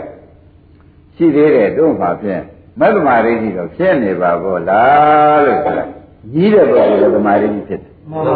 [1.16, 2.42] ရှိသေးတယ်တို့မှဖြင့်
[2.80, 5.86] မသမာဓိကြီးတော့ဖြစ်နေပါဘောလားလို့ဆိုတာ
[6.34, 8.34] ကြီးတဲ့ပုဂ္ဂိုလ်ကသမာဓိကြီးဖြစ်တယ်မှန်ပါ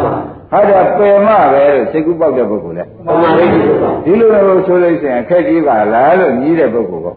[0.52, 7.08] ဟာဒါပယ်မပဲလို့စိတ်ကူးပေါက်တဲ့ပုဂ္ဂိုလ်လဲမှန်ပါလိမ့်မယ်ပါဒီလိုလိုဆိုလို့ရှိရင်အခက်ကြီးပါလားလို့ကြီးတဲ့ပုဂ္ဂိုလ်က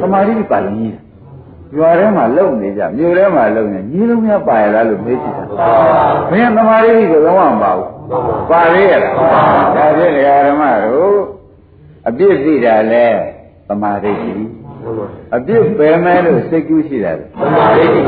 [0.00, 1.00] မှန်ပါလိမ့်မယ်သမာဓိပါလို့ကြီးတယ်
[1.76, 5.44] ရွာထဲမှာလုံနေကြမြို့ထဲမှာလုံနေကြီးလုံးများပါရလားလို့မေးကြည့်တာ
[6.30, 7.88] ဘယ်သမာဓိကိုလုံးဝမပါဘူး
[8.50, 9.14] ပါသေးရလား
[9.76, 10.14] ဒါဖြင့်
[10.48, 11.16] ဓမ္မတို့
[12.08, 13.06] အပြစ်သိတာလဲ
[13.68, 14.44] သမာဓိရှိမှ
[14.88, 15.06] န်ပါ
[15.36, 18.04] အပြစ်ပယ်မဲလို့စိတ်ကူးရှိတာလေမှန်ပါလိမ့်မယ်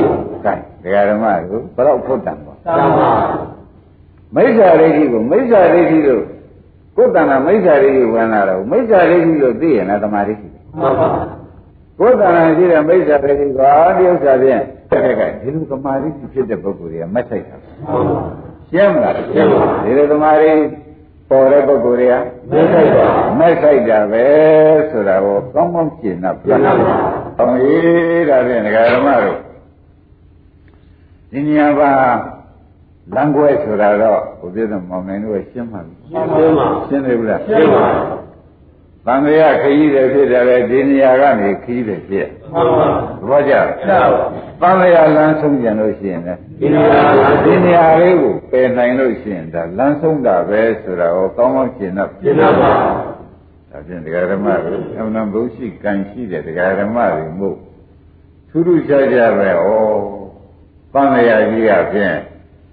[0.85, 3.11] ကဲဓမ္မတို့ဘယ်တော့ဖုတ်တံပါမှန်ပါ
[4.35, 6.25] မိစ္ဆာဒိဋ္ဌိကိုမိစ္ဆာဒိဋ္ဌိလို့
[6.97, 11.09] ကိုယ်တဏ္ဍမိစ္ဆာဒိဋ္ဌိဝင်လာတော့မိစ္ဆာဒိဋ္ဌိလို့သိရင်လည်းသမာဓိရှိတယ်မှန်ပါ
[11.99, 13.61] ကိုယ်တဏ္ဍရှိတဲ့မိစ္ဆာဒိဋ္ဌိက
[13.99, 18.23] ဒီဥစ္စာဖြင့်တကယ်ကဒီလိုသမာဓိဖြစ်တဲ့ပုဂ္ဂိုလ်တွေကမက်ဆိုင်တာမှန်ပါ
[18.71, 20.53] ရှင်းမလားရှင်းပါဒီလိုသမာဓိ
[21.29, 22.15] ပေါ်တဲ့ပုဂ္ဂိုလ်တွေက
[22.51, 23.07] မင်းဆိုင်ပါ
[23.39, 24.27] မက်ဆိုင်တာပဲ
[24.91, 26.97] ဆိုတာကိုကောင်းကောင်းရှင်း납ရှင်းပါပါ။
[27.39, 29.39] အောင်ရေးဒါဖြင့်ဒကာဓမ္မတို့
[31.31, 31.91] ဒီနေရာပါ
[33.15, 37.87] လမ်းကွဲဆိုတာတော့ဘုရားမောင်နိုင်တို့ရှင်းပါပြီရှင်းပါ။ရှင်းတယ်ဘူးလားရှင်းပါ။
[39.07, 42.89] သံဃာခရီးတယ်ဖြစ်တယ်လေဒီနေရာကနေခရီးတယ်ဖြစ်မှန်ပါ။
[43.21, 44.25] သဘောကျလားရှင်းပါ။
[44.61, 52.73] သံဃာလမ်းဆုံးကြံလို့ရှိရင်လည်းဒီနေရာကဒီနေရာလေးကိုပယ်နိုင်လို့ရှိရင်ဒါလမ်းဆုံးတာပဲဆိုတာကိုကောင်းကောင်းရှင်း납ရှင်းပါပါ
[53.71, 57.57] ဒါဖြင့်ဒကာဓမ္မတို့အမှန်ဘုရှိကံရှိတဲ့ဒကာဓမ္မတွေမို့
[58.49, 59.67] ထူးထူးခြားခြားပဲဩ
[60.93, 62.15] ပန်းရကြီးကဖြင့်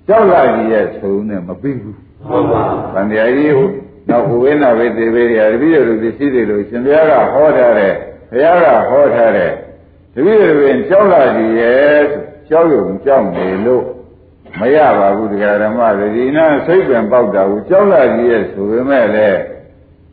[0.08, 1.98] ကြောက်လာကြီးရဲ့သုံးနဲ့မပြီးဘူး
[2.30, 2.64] မှန်ပါ
[2.94, 3.74] ပန်းရကြီးဟုတ်
[4.10, 7.94] နောက်ဘဝေနာဝေသေဝေရတပည့်တော်တို့သိသေးလို့ရှင်ဘုရားကဟောထားတယ်
[8.32, 9.52] ဘုရားကဟောထားတယ်
[10.14, 12.02] တပည့်တော်တွင်ကြောက်လာကြီးရဲ့
[12.50, 13.84] ကြောက်ရုံကြောက်နေလို့
[14.60, 19.40] မရပါဘူးဒကာဓမ္မတွေဒီနာစိတ်ပင်ပေါက်တာဘူးကြောက်လာကြီးရဲ့ဆိုပေမဲ့လည်း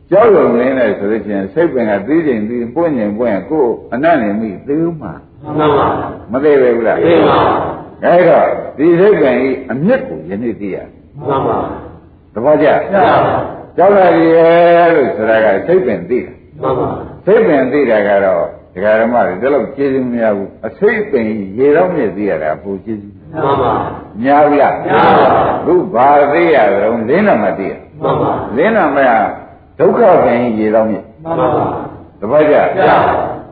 [0.09, 5.13] ကြောက်ရုံနေနဲ့ဆိုလို့ရှိရင်စိတ်ပင်ကသိချိန်သိပွင့်ရင်ပွင့်ကိုယ်အနတ်နေမိသေးဦးမှာ
[5.43, 5.87] မှန်ပါ
[6.31, 7.39] မသိပဲဘူးလားရှင်းပါ
[8.05, 8.39] အဲဒါ
[8.77, 10.77] ဒီစိတ်ပင်ဤအမြင့်ကိုယနေ့သိရ
[11.17, 11.57] မှန်ပါ
[12.33, 16.89] သဘောကျရှင်းပါ ကြောက်လာရဲ့လို့ဆိုတာကစိတ်ပင်သိတာမှန်ပါ
[17.25, 18.43] စိတ်ပင်သိတာကတော့
[18.73, 23.73] ဒကာဓမ္မတွေဒီလောက်ကျေးဇူးမရဘူးအစိတ်ပင်ရေတော့မြင့်သိရတာပူကျေးဇူးမှန်ပါ
[24.23, 25.29] များဘူးလားများပါ
[25.65, 29.09] ခုဘာသိရကြုံလင်းတော့မသိရမှန်ပါလင်းတော့မရ
[29.79, 31.47] ဒုက္ခပင်ရေတော့မြင့်မှန်ပါ
[32.19, 32.97] သဘောကျရှင်းပါ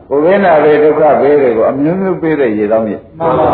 [0.08, 3.50] ကိုယ်ဝိနာဘေဒုက္ခဘေးတွေကိုအမျိုးမျိုးပေးတဲ့ရေတောင်းမြစ်မှန်ပါ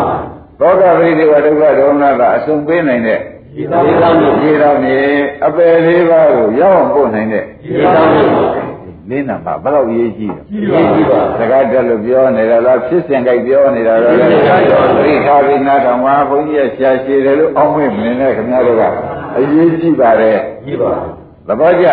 [0.59, 3.19] သောကဘေးတွေကဒုက္ခဒေါမနတာအဆုံးပေးနိုင်တဲ့
[3.55, 5.05] ဒီသားလေးသားမျိုးရေတောင်းမြစ်
[5.45, 8.29] အပယ်လေးပါးကိုရောက်အောင်ပို့နိုင်တဲ့ဒီသားမျိုး
[9.09, 18.83] လင်းနာမှာဘယ်တော့ရေးကြည့်ကြီးပါကြီးပါစကားတက်လို့ပြောနေတာလားဖြစ်စဉ်ကြိုက်ပြောနေတာလားဖြစ်စဉ်ကြိုက်ပြောပရိခါဘိနာတော်မှာဘုန်းကြီးရဲ့ရှားရှည်တယ်လို့အောင်းမေ့မနေနဲ့ခင်ဗျားတို့က
[19.35, 20.91] အရေးကြီးပါတယ်ကြီးပါ
[21.47, 21.87] သဘောကျ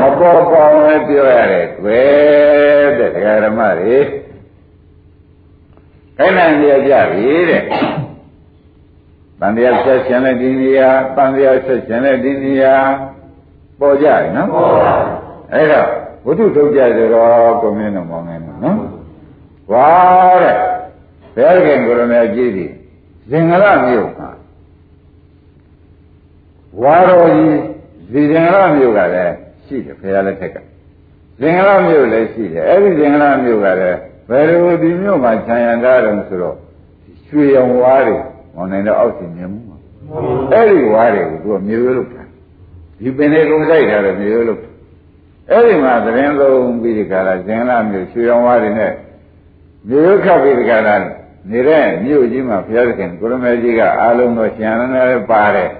[0.00, 3.98] မပေါ်ပေါင်းလည်းပြောရတယ်ကွယ်တဲ့တရားဓမ္မတွေ
[6.18, 7.62] ခိုင်းနိုင်ရကြပြီတဲ့
[9.40, 12.76] တန်တရားဆက်ရှင်တဲ့ဒီနေရာတန်တရားဆက်ရှင်တဲ့ဒီနေရာ
[13.80, 14.92] ပေါ်ကြရနော်ဟုတ်ပါ
[15.52, 15.88] အဲ့တော့
[16.24, 18.78] ဝိတုထုတ်ကြဆိုတော့ကိုမင်းတော်မောင်းနေနော်
[19.72, 19.88] ဝါ
[20.42, 20.56] တဲ့
[21.36, 22.72] ဘယ်ခင်ကိုရမကြီးသည်
[23.30, 24.20] ဇင်္ဂလမြို့က
[26.82, 27.58] ဝါတော်ကြီး
[28.12, 29.34] ဒီဇင်္ဂလမြို့ကလည်း
[29.64, 30.56] ရှိတယ်ဖရာလက်ထက်က
[31.40, 36.56] ဇင်္ဂလမြို့လည်းရှိတယ်အဲ့ဒီဇင်္ဂလမြို့ကလည်းဘယ်လိုဒီမြို့မှာခြံရံကားတယ်ဆိုတော့
[37.28, 38.18] ရွှေရောင်ဝါးတွေ
[38.58, 39.76] မောင်းနေတော့အောက်ရှင်မြင်မှုမှာ
[40.52, 42.28] အဲ့ဒီဝါးတွေကိုသူကမြေရွေးလို့ထား
[43.02, 44.60] ဒီပင်လေးကုန်ဆိုင်ထားတယ်မြေရွေးလို့
[45.50, 48.92] အဲ့ဒီမှာသတင်းလုံးပြီးဒီကလာဇင်လာမျိုးရွှေရောင်ဝါးတွေနဲ့
[49.88, 50.96] မြို့ခတ်ပြီးဒီကလာ
[51.50, 55.70] နေတဲ့မြို့ကြီးမှာဘုရားသခင်ကိုရမေကြီးကအာလုံးတော်ရှင်အနန္ဒလည်းပါတယ်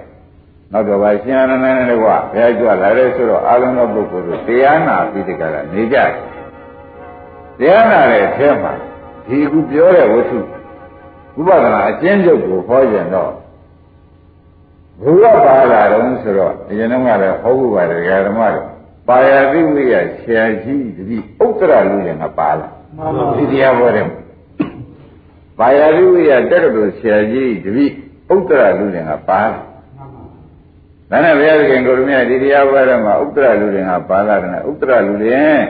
[0.71, 6.11] နောက်တော့ဗာရှင်အနန္ဒလည်းကဘုရားကြွလာတယ်ဆိုတော့အာလုံးတော်ပုဂ္ဂိုလ်တို့တရားနာပြီးဒီကလာနေကြတယ်
[7.59, 8.73] တရားနာတဲ့အထက်မှာ
[9.27, 10.39] ဒီခုပြောတဲ့ဝတ္ထု
[11.39, 13.31] ဥပဒနာအကျဉ်းချုပ်ကိုဟောကြတော့
[15.01, 18.61] ဘုရားပါလာတော့ဆိုတော့အရင်တော့ကလည်းဟောဖို့ပါတယ်ဓမ္မတွေ
[19.07, 22.67] ပါရတိဝိယဆရာကြီးတပည့်ဥတ္တရလူလည်းငါပါလာ
[22.97, 24.07] မှန်ပါဒီတရားဘောတယ်
[25.59, 27.91] ပါရတိဝိယတက္ကသိုလ်ဆရာကြီးတပည့်
[28.33, 29.59] ဥတ္တရလူလည်းငါပါလာ
[31.11, 35.63] ဒါနဲ့ဘုရားသခင်ကိုရမြတ်ဒီတရားဘောတယ်မှာဥတ္တရလူလည်းငါပါလာတယ်ဥတ္တရလူလည်း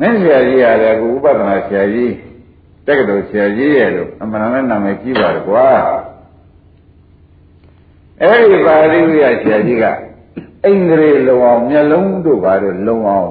[0.00, 2.12] မင်းဆရာကြီးရတယ်အခုဥပဒနာဆရာကြီး
[2.86, 5.68] တက္ကသိုလ်ဆရာကြီးရဲ့လို့အမှန်တမ်းနာမည်ကြီးပါတယ်ကွာ
[8.22, 9.84] အဲ့ဒီပါရတိဝိယဆရာကြီးက
[10.64, 13.30] အိန္ဒြေလုံအောင်မျက်လုံးတို့ဘာလို့လုံအောင်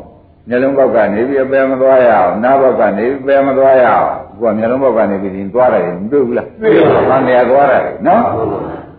[0.49, 8.23] မျက်လုံးဘောက်ကနေပြီးအပယ်မသွားရအောင်နားဘောက်ကနေပြီးပယ်မသွားရအောင်ကိုကမျက်လုံးဘောက်ကနေပြီးသွားတယ်မတွေ့ဘူးလားတွေ့ပါဘူး။ဘာနေရာသွားတယ်နော်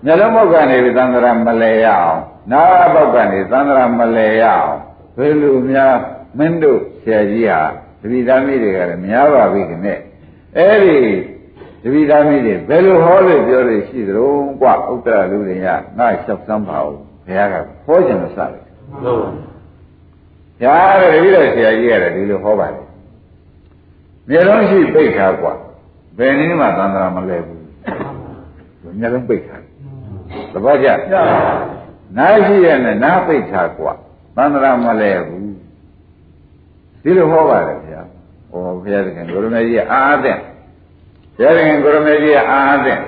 [0.04, 2.18] မျက်လုံးဘောက်ကနေပြီးသံဃာမလဲရအောင်
[2.52, 4.70] နားဘောက်ကနေသံဃာမလဲရအောင်
[5.16, 5.94] ဘယ်လိုများ
[6.38, 7.60] မင်းတို့ဆရာကြီးဟာ
[8.00, 9.92] တပိသားမိတွေကလည်းများပါပြီခင်ဗျ
[10.58, 10.98] အဲ့ဒီ
[11.82, 14.26] တပိသမီးတွေဘယ်လိုဟောလို့ပြောလို့ရှိသလဲ
[14.60, 16.94] ကွာဥတ္တရလူတွေကငါလျှောက်စမ်းပါဦး
[17.26, 17.54] ဘုရားက
[17.86, 18.50] ဟောခြင်းမစတယ်
[19.02, 19.44] ဟုတ်ပါဘူး
[20.58, 22.84] ဘုရားတပိတော်ဆရာကြီးရတယ်ဒီလိုဟောပါတယ်
[24.28, 25.52] မျက်လုံးရှိပိတ်ထားကွာ
[26.18, 27.62] ဘယ်နည်းမှသံသရာမလဲဘူး
[29.00, 29.62] မျက်လုံးပိတ်ထား
[30.52, 30.88] သဘောကျ
[32.16, 33.92] နားရှိရနဲ့နားပိတ်ထားကွာ
[34.36, 35.52] သံသရာမလဲဘူး
[37.02, 38.00] ဒီလိုဟောပါတယ်ဗျာ
[38.54, 40.38] ဟောဘုရားသခင်ကိုရမေကြီးအာအသင့်
[41.36, 43.00] ဘုရားသခင်ကိုရမေကြီးအာအသင့်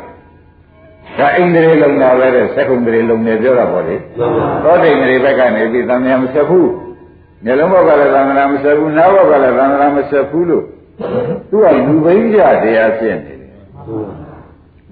[1.18, 6.70] ဒါအိန္ဒြေလုံတာပဲတဲ့သက္ကုံဒြေလုံနေပြောတာပေါ့လေဟုတ်ပါသောတိန်တွေဘက်ကနေပြီးသံဃာမဆက်ဘူး
[7.44, 10.64] မျက်လုံးဘောက်ကလည်းသံဃာမဆက်ဘူးနားဘောက်ကလည်းသံဃာမဆက်ဘူးလို့
[11.50, 13.50] သူကလူဘိန်းကြတရားဖြစ်နေတယ်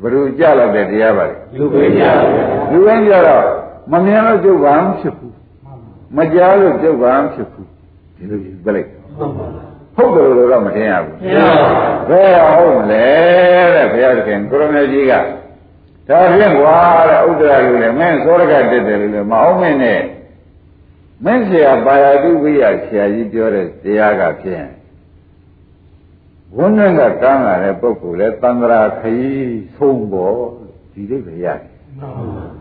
[0.00, 2.02] ဘယ်လိုကြလောက်တဲ့တရားပါလဲလူပဲကြ
[2.70, 3.44] လူဘိန်းကြတော့
[3.92, 5.34] မမြင်လို့ကြုတ်ပါမဖြစ်ဘူး
[6.16, 7.68] မကြားလို့ကြုတ်ပါမဖြစ်ဘူး
[8.16, 8.88] ဒီလိုယူပလိုက်
[9.96, 11.16] ဟုတ်ပါဟုတ်တယ်လို့တော့မထင်ရဘူး
[12.08, 13.06] ဘုရားဘယ်ဟုတ်မလဲ
[13.74, 15.12] တဲ့ဘုရားသခင်ကိုရမေကြီးက
[16.08, 16.78] ဒါဖြင့်ကွာ
[17.08, 20.02] တဲ့ဥဒ္ဒရာလူလည်းမင်းသောရကတက်တယ်လို့လည်းမအောင်မင်းနဲ့
[21.24, 24.66] မင်းဆရာပါရတုဝိယဆရာကြီးပြောတဲ့တရားကဖြင့်
[26.56, 30.38] ဝန်းနဲ့ကကမ်းလာတဲ့ပုဂ္ဂိုလ်လဲသံဃာခရီးဆုံးပေါ်
[30.92, 31.60] ဒီလိမ့်ပဲရတယ်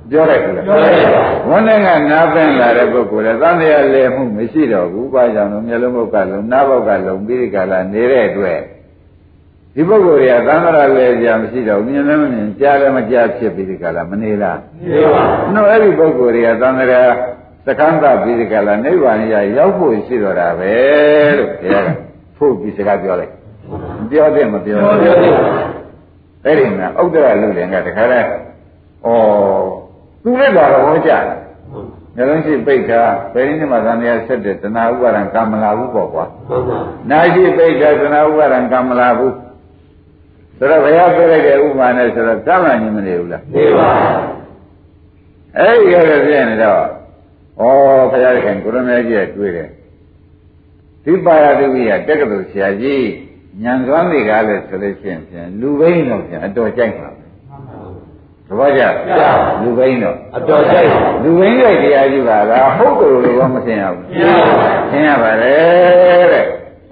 [0.10, 8.60] ပြောလိုက်ဘူးလားပြောလိုက်ပါဝန်းနဲ့ကနားပင်းလာတဲ့ပုဂ္ဂိုလ်လဲသံဃာလည်းမှုမရှိတော့ဘူးဘာကြောင့်လဲမျက်လုံးဘုတ်ကလုံးနားဘုတ်ကလုံးပြီးဒီကလာနေတဲ့အတွက်
[9.76, 15.24] ဒီပုဂ္ဂိုလ်တွေကသံဃာလည်းကြာမရှိတော့ဘူးမြင်လည်းမမြင်ကြားလည်းမကြားဖြစ်ပြီးဒီကလာမနေလားနေပါ
[15.54, 16.86] နော်အဲ့ဒီပုဂ္ဂိုလ်တွေကသံဃာ
[17.66, 20.74] သက္ကန့်တပြီးဒီကလာနိဗ္ဗာန်ရရောက်ဖို့ရှိတော့တာပဲ
[21.38, 21.90] လို့ဘုရားက
[22.38, 23.34] ဖို့ပြီးစကားပြောလိုက်
[24.00, 25.34] မပြောတဲ့မပြောပြောဘူးပြောတယ်
[26.46, 28.26] အဲ့ဒီမှာဥဒ္ဒရလူလည်းကတခါလဲဩ
[30.24, 31.24] သူလည်းတော့ဟောကြတယ်
[32.16, 33.02] ညလုံးရှိပိတ်တာ
[33.34, 36.78] ဘယ်နည်းမှသံဃာဆက်တဲ့တဏှာဥပါဒံကာမလာဘူးပေါ့ကွာဟုတ်ပါ
[37.10, 39.34] နာရှိပိတ်တာတဏှာဥပါဒံကာမလာဘူး
[40.58, 43.90] ဆိုတော့ဘုရားပြောလိုက်တဲ့ဥပမာနဲ့ဆိုတော့ကမ္မညင်မနေဘူးလားနေပါ
[45.58, 47.64] အဲ့ဒီကလည်းပြည့်နေတော့ဩ
[48.12, 49.70] ဘုရားခင်ကိုရမေကြီးကတွေ့တယ်
[51.04, 53.10] ဒီပါရတုဝိယတက္ကသိုလ်ဆရာကြီး
[53.64, 57.13] ညံသွားမိကားလဲဆိုလို့ရှိရင်ဖြင့်လူဘိန်းတော့ဖြင့်အတော်ကြိုက်ပါပဲ
[58.48, 58.82] သဘောကျ
[59.62, 60.90] လူဘိန်းတော့အတော်ကြိုက်
[61.24, 66.46] လူဘိန်းရဲ့တရားကြီးပါလားဟုတ်တယ်လို့တော့မသိရဘူးပြပါသိရပါတယ်တဲ့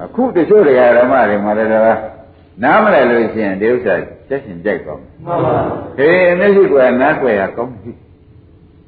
[0.04, 1.98] အခုတချို့တရားဓမ္မတွေမှာလည်းတော့
[2.64, 3.94] နားမလဲလို့ရှိရင်ဒီဥစ္စာ
[4.28, 5.56] ချက်ရှင်ကြိုက်ပါမယ်မှန်ပါ
[5.98, 7.92] ဟေးမျက်စိကွယ်နားကွယ်ရကောင်းပြီ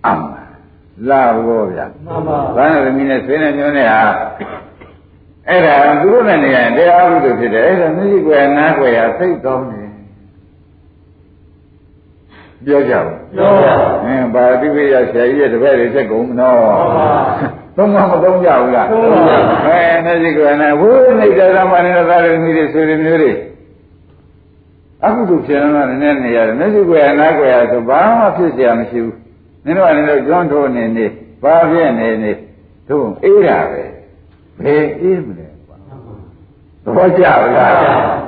[0.06, 0.50] အမှန်
[1.10, 4.02] လာဘောဗျာမှန်ပါဘာသာသမီးနဲ့ဆွေးနေညွှန်းနေဟာ
[5.48, 9.83] အဲ့ဒါသူတို့နဲ့နေရင်တရားဥဒ္ဓဖြစ်တယ်အဲ့ဒါမျက်စိကွယ်နားကွယ်ရသိကောင်းတယ်
[12.67, 17.19] ပြောကြပါ ပြောပါ အင်းဗာတိဝိယဆရာကြီးရဲ့တပည့်တွေသက်ကုန်မနော် မှန်ပါ
[17.77, 19.37] သုံးမမသုံးကြဘူးလား သုံးပါ
[19.67, 23.33] အဲမျက်စိကွယ်နားဝိနေတဲ့သမဏေသာရသမီးတွေဆွေတွေမျိုးတွေ
[25.05, 29.17] အခုတို့ဖြစ်နေတာနည်းနည်းနေရတယ်မျက်စိကွယ်နားကွယ်ရဆိုဘာမှဖြစ်เสียမရှိဘူး
[29.65, 31.07] နင်တို့ကလည်းကျွမ်းထိုးနေနေ
[31.43, 32.33] ဘာဖြစ်နေနေ
[32.89, 33.83] တို့အေးတာပဲ
[34.63, 35.77] ဘယ်အေးမလဲကွာ
[36.85, 37.39] သဘောကျလား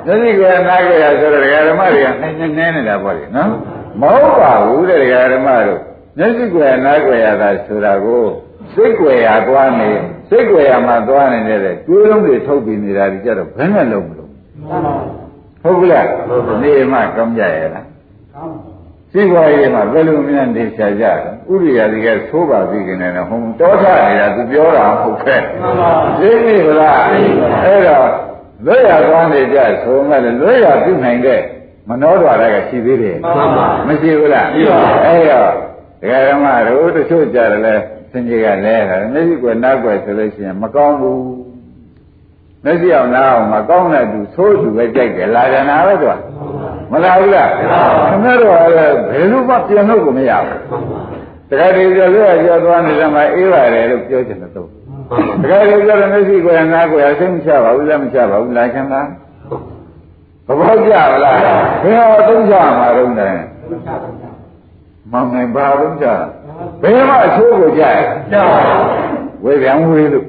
[0.05, 3.51] မျက်စိကွယ်နားကွယ်ရဆိုတော့ဒကာဓမ္မတွေကနည်းနည်းနည်းနေတာပေါ့လေနော်
[4.00, 5.80] မဟုတ်ပါဘူးတဲ့ဒကာဓမ္မတို့
[6.18, 8.24] မျက်စိကွယ်နားကွယ်ရတာဆိုတာကို
[8.74, 9.90] စိတ်ကွယ်ရသွားနေ
[10.28, 14.94] စိတ်ကွယ်ရမှာသွားနေတဲ့တွေးလုံးတွေထုတ်ပြီးနေတာဒီကြတော့ဘယ်နဲ့လုံးမလို့မှန်ပါ
[15.62, 16.06] ဟုတ်ကလား
[16.62, 17.86] နေမှကောင်းကြရဲ့လား
[18.34, 18.56] ကောင်း
[19.12, 21.04] စိတ်ဘဝရေးမှာဘယ်လိုများနေချာကြ
[21.50, 28.10] လဲဥရိယာဒီကသိုးပါပြီခင်ဗျာဟိုတောထနေတာသူပြောတာဟုတ်ခဲ့မှန်ပါသိပြီလားအဲ့တော့
[28.64, 31.40] လွတ်ရသွားနေကြဆိုမှလည်းလွတ်ရပြုနိုင်တဲ့
[31.88, 35.50] မနောတော်ရကရှိသေးတယ်မှန်ပါမရှိဘူးလားရှိပါဘူးအဲ့တော့
[36.00, 37.74] ဒကာဓမ္မတို့တချို့ကြတယ်လဲ
[38.10, 41.22] စင်ကြီးကလဲတာမျက်စိကွယ်နားကွယ်ဆိုလို့ရှိရင်မကောင်းဘူး
[42.64, 46.14] မျက်စိအောင်နားအောင်မကောင်းတဲ့သူသိုးသူပဲကြိုက်တယ်လာကြနာပဲသူက
[46.92, 47.68] မလာဘူးလားခင်
[48.24, 50.60] ဗျားတို့ကလည်းဘယ်လိုမှပြန်လို့ကိုမရဘူး
[51.48, 54.68] တခါတည်းပြောလို့ကြောသွားနေတဲ့မှာအေးပါတယ်လို့ပြောချင်တယ်တော့
[55.42, 59.06] တခါတည်းပြောတယ်မျက်စိကွယ်နားကွယ်အစိမ့်မချပါဘူးလားမချပါဘူးလာခင်လား
[60.46, 61.08] သဘောကျလား
[61.82, 63.30] ဘယ်တော့သုံးချမှာတော့လဲ
[65.12, 66.06] မောင်နိုင်ပါလို့ကြ
[66.82, 67.98] ဘယ်မှအချိုးကိုကြရ
[68.32, 68.52] ကြောက်
[69.44, 70.26] ဝေပြန်ဝေလို့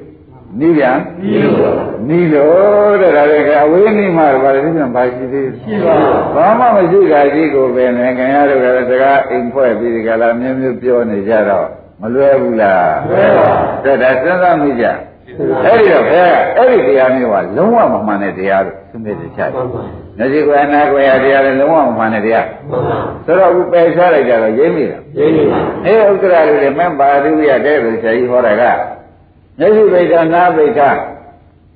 [0.58, 1.74] နီးပြန်ပြီးလို့
[2.08, 5.94] နီးလို့တဲ့ဒါလည်းကအဝေးနီးမှဘာလဲဒီပြန်ဘာရှိသေးရှိပါ
[6.34, 11.66] ဘာမှမရှိတာကြီးကိုပဲနဲ့ခင်ဗျားတို့ကလည်းစကားအိမ်ဖွဲ့ပြီးဒီကလာမျိုးမျိုးပြောနေကြတော့
[12.00, 13.48] မလွယ်ဘူးလားလွယ်ပါ
[13.84, 14.84] တဲ့ဒါစဉ်းစားမိကြ
[15.64, 19.50] အဲ့ဒီတော့ဘယ်ကအဲ့ဒီတရားမျိုးကလုံးဝမမှန်တဲ့တရားလို့သူမေ့တယ်ချတယ်
[20.18, 28.62] မှန်ပါမျက်စိကွယ်နာကွယ်ရတရားလည်းလုံးဝမမှန်တဲ့တရားမှန်ပါဆိုတော့အခုပယ်ရှားလိုက်ကြတော့ရင်းမိတာရင်းနေပါအဲဥက္ကရာလေးလည်းမင်းပါရိဝိယတဲ့လို့ဆရာကြီးဟောတာက
[29.58, 30.80] မျက်စိပိဋကနားပိဋက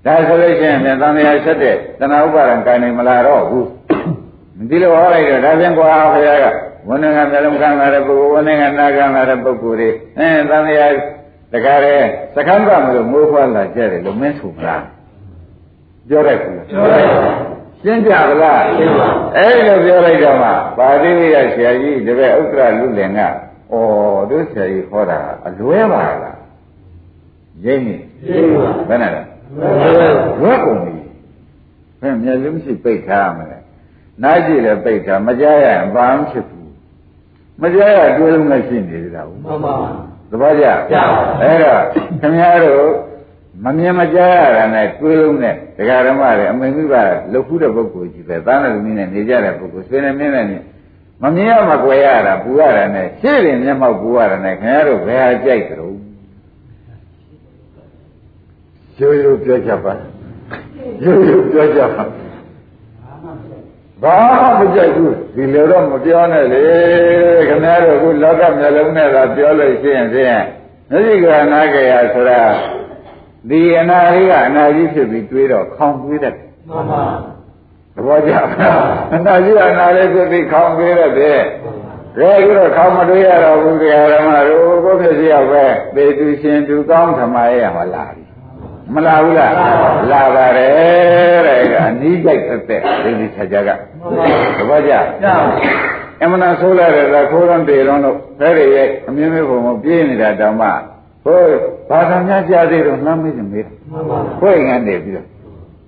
[0.07, 3.66] ဒါဆိုလို့ရှိရင်ပြန်သံဃာဆက်တဲ့တဏှာဥပါဒံကိုင်နိုင်မလာတော့ဘူး
[4.70, 6.47] ဒီလိုဟောလိုက်တော့ဒါပြန်ကွာဘုရားက
[6.88, 9.88] ဝဏ္ဏကမျက်လုံးကန်းလာတဲ့ပုဂ္ဂိုလ်ဝဏ္ဏကနားကန်းလာတဲ့ပုဂ္ဂိုလ်တွေ
[10.18, 10.88] အဲသံဃာ
[11.53, 12.01] တကားတဲ့
[12.34, 14.84] စကမ်းကမလို့မိုးဖွားလာကြတယ်လို့မင်းဆိုမလား
[16.09, 17.51] ပြောလိုက်ဘူးပြောလိုက်
[17.83, 23.26] ရှင်းကြပါလားရှင်းပါအဲ့လိုပြောလိုက်တော့မှပါဠိရဆရာကြီးတပည့်ဥက္ကရလူလင်ကဩ
[24.30, 26.39] တို့ဆရာကြီးခေါ်တာအလွဲပါလား
[27.64, 29.22] ရိမ့်နေရှင်းပါဘယ်နဲ့လဲ
[30.43, 30.95] ဝက်ကုန်ပြီ
[32.01, 33.59] ဘယ်မျက်လုံးရှိပိတ်ထားမလဲ
[34.22, 36.70] နားကြည့်လည်းပိတ်ထားမကြားရရင်ဘာမှဖြစ်ဘူး
[37.62, 39.74] မကြားရတွေးလုံးနဲ့ရှိနေသေးတာဘူးမှန်ပါ
[40.30, 41.05] သဘောကျကျပါ
[41.43, 41.80] အဲ့တော့
[42.20, 42.87] ခင်ဗျားတို့
[43.64, 46.94] မမြင်မကြားရတာနဲ့တွေးလုံးနဲ့ဒကာဓမ္မတွေအမေမိဘ
[47.32, 50.46] လှုပ်ခူးတဲ့ပုဂ္ဂိုလ်ကြီးပဲသားနဲ့သမီးနဲ့နေကြတဲ့ပုဂ္ဂိုလ်ဆွေနဲ့မင်းနဲ့
[51.22, 55.96] မမြင်ရမကွယ်ရတာပူရတာနဲ့ရှေ့ရင်မျက်မှောက်ပူရတာနဲ့ခင်ဗျားတို့ဘယ်ဟာကြိုက်ကြတော့
[58.98, 59.92] ရိုးရိုးပြောကြပါ
[61.02, 62.04] ရိုးရိုးပြောကြပါ
[64.02, 66.64] ဘာမှမကြိုက်ဘူးဒီလိုတော့မပြောနဲ့လေ
[67.48, 70.26] ခင်ဗျားတို့ခုလောကမျက်လုံးနဲ့သာပြောလို့ရှိရင်ဖြင့်
[70.90, 72.40] မျက်စိကနာကြရဆိုတာ
[73.49, 77.03] ဒီအနာလေးကအနာကြီးဖြစ်ပြီးတွေးတော့ခေါင်းတွေးတတ်တယ်မှန်ပါ
[77.95, 78.47] သဘောကျလား
[79.14, 81.40] အနာကြီးအနာလေးဖြစ်ပြီးခေါင်းတွေးတတ်တယ်
[82.18, 85.64] ဒါကြတော့ခေါင်းမတွေးရတော့ဘူးတရားဓမ္မတို့ကိုဖြစ်စီရောက်ပဲ
[85.95, 88.24] ပေသူရှင်သူကောင်းဓမ္မရဲ့ဟောလာပြီ
[88.95, 89.53] မလာဘူးလား
[90.12, 93.70] လာပါတယ်တဲ့ကအနီးကြိုက်သက်သက်ဒီဒီချာချာက
[94.57, 94.93] သဘောကျ
[96.22, 100.68] အမှန်ဆိုးလာတယ်ကခိုးရုံတေရုံတို့ဖဲရရဲ့အမြင်မဲ့ပုံကိုပြေးနေတာတောင်မှ
[101.25, 101.41] ဟို
[101.89, 103.75] ဘာသာများကြားသေးတော့နှမ်းမေးတယ်မေးတယ်
[104.39, 105.28] ခွေငန်းနေပြီးတော့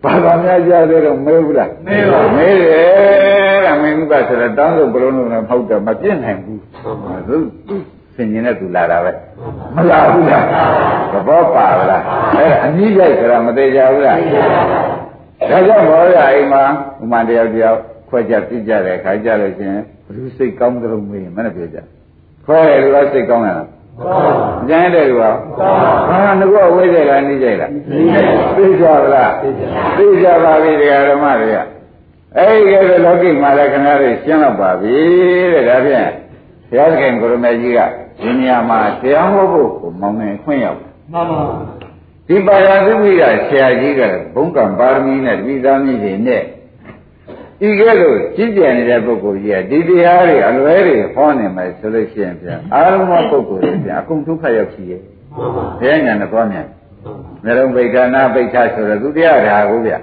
[0.03, 6.61] ဘာသာများကြားသေးတော့မေးဘူးလားမေးပါမေးတယ်တဲ့မင်းကဆိုတော့တောင်းလို့ဘလုံးလုံးနဲ့ဖောက်တယ်မပြည့်နိုင်ဘူး
[7.27, 7.37] သူ
[7.67, 7.75] သူ
[8.15, 9.11] ဆင်ញင်တဲ့သူလာတာပဲ
[9.75, 10.43] မလာဘူးလား
[11.11, 12.03] သဘောပါလား
[12.35, 14.17] အဲ့ဒါအနည်းရိုက်ဆိုတာမသေးကြဘူးလား
[15.51, 16.63] ဒါကြောင့်ဘောရအိမ်မှာ
[17.01, 17.79] ဥမာတယောက်တယောက်
[18.09, 19.73] ခွဲကြပြကြတဲ့ခါကြလို့ချင်း
[20.05, 21.77] ဘ누구စိတ်ကောင်းကြလို့မေးမနဲ့ပြောကြ
[22.45, 23.67] ခွဲတယ်လို့စိတ်ကောင်းရလား
[24.68, 25.30] ကျန်တဲ့လူကဟာ
[26.10, 27.70] ငါကဝိဇ္ဇာကနှိမ့်ကြလား
[28.56, 29.32] သိကြပါလား
[29.96, 31.58] သိကြပါပြီတရားဓမ္မတွေက
[32.36, 34.96] အဲ့ဒီကဲလောကိမှာလည်းခင်ဗျားတို့ရှင်းတော့ပါပြီ
[35.52, 36.08] တဲ့ဒါဖြင့်
[36.68, 37.78] ဘုရားသခင်ကိုရမေကြီးက
[38.20, 41.42] ဒီနေရာမှာတရားဟောဖို့ကိုမောင်းနေခွင့်ရောက်မှန်ပါ
[42.28, 44.00] ဒီပါရသုမိကဆရာကြီးက
[44.34, 46.42] ဘုံကံပါရမီနဲ့တပိသားမြင့်တွေနဲ့
[47.66, 55.00] ဤကဲ့သို့ကြည်ကြံနေတဲ့ပုဂ္ဂိုလ်ကြီးကဒီတရားတွေအလွဲတွေဟောနေမယ်ဆိုလို့ရှိရင်ဗျာအာရုံမပုဂ္ဂိုလ်တွေဗျာအကုန်ဒုက္ခရောက်ရှိရဲ့
[55.78, 56.66] ဘုရားညာနဲ့သွားမြန်
[57.44, 59.98] မေရုံဗိက္ခနာဗိက္ခဆိုတော့သူတရားဓာကိုဗျာ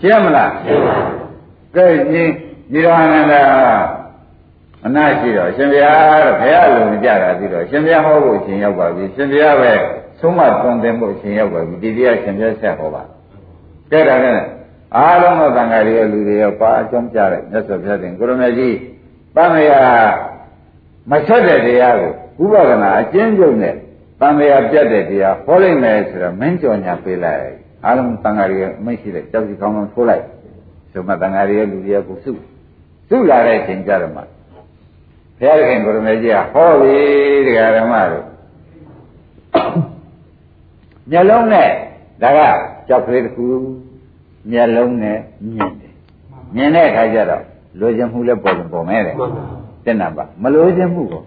[0.00, 0.94] ရှင်းမလားရှင်းပါ
[1.76, 2.24] ကဲညီ
[2.72, 3.42] ညီတော်အနန္ဒာ
[4.86, 9.72] အနာရှိတော့ရှင်ဘုရားတော့ဘုရားလုံကြတာပြီးတော့ရှင်ဘုရားဟောဖို့အချိန်ရောက်ပါပြီရှင်ဘုရားပဲ
[10.20, 13.02] သုံးမသွန်သင်ဖို့အချိန်ရောက်ပါပြီဒီတရားရှင်ဘုရားဆက်ဟောပါ
[13.92, 14.38] ကဲဒါနဲ့
[14.96, 18.76] အားလုံးသောတန်ဃာတွေရဲ့လူတွေရောပါအကြောင်းပြတဲ့မြတ်စွာဘုရားတင်ကိုရမကြီး
[19.36, 19.80] တန်မြာ
[21.10, 23.74] မဆက်တဲ့တရားကိုဥပဒနာအကျဉ်းချုပ်နဲ့
[24.20, 27.46] တန်မြာပြတ်တဲ့တရားဟောလိုက်မယ်ဆိုတော့မင်းကြော်ညာပေးလိုက်
[27.84, 30.24] အားလုံးတန်ဃာတွေရဲ့အမိတ်ရှိတဲ့ကြောက်စီကောင်းကောင်းထိုးလိုက်
[30.92, 32.32] ဆိုမှတန်ဃာတွေရဲ့လူတွေရဲ့ကိုစု
[33.08, 36.96] စုလာတဲ့အချိန်ကြတော့မှဘုရားခင်ကိုရမေကြီးကဟောပြီ
[37.46, 38.26] တရားဓမ္မတို့
[41.10, 41.68] မျက်လုံးနဲ့
[42.22, 42.40] ဒါက
[42.88, 43.46] ကြောက်ကလေးတစ်ခု
[44.50, 45.18] မျက်လုံးနဲ့
[45.54, 45.92] မြင်တယ်
[46.56, 47.42] မြင်တဲ့အခါကျတော့
[47.80, 49.14] လိုချင်မှုလည်းပေါ်ပေါ်မယ်တဲ့
[49.84, 51.24] တက်နာပါမလိုချင်မှုပေါ့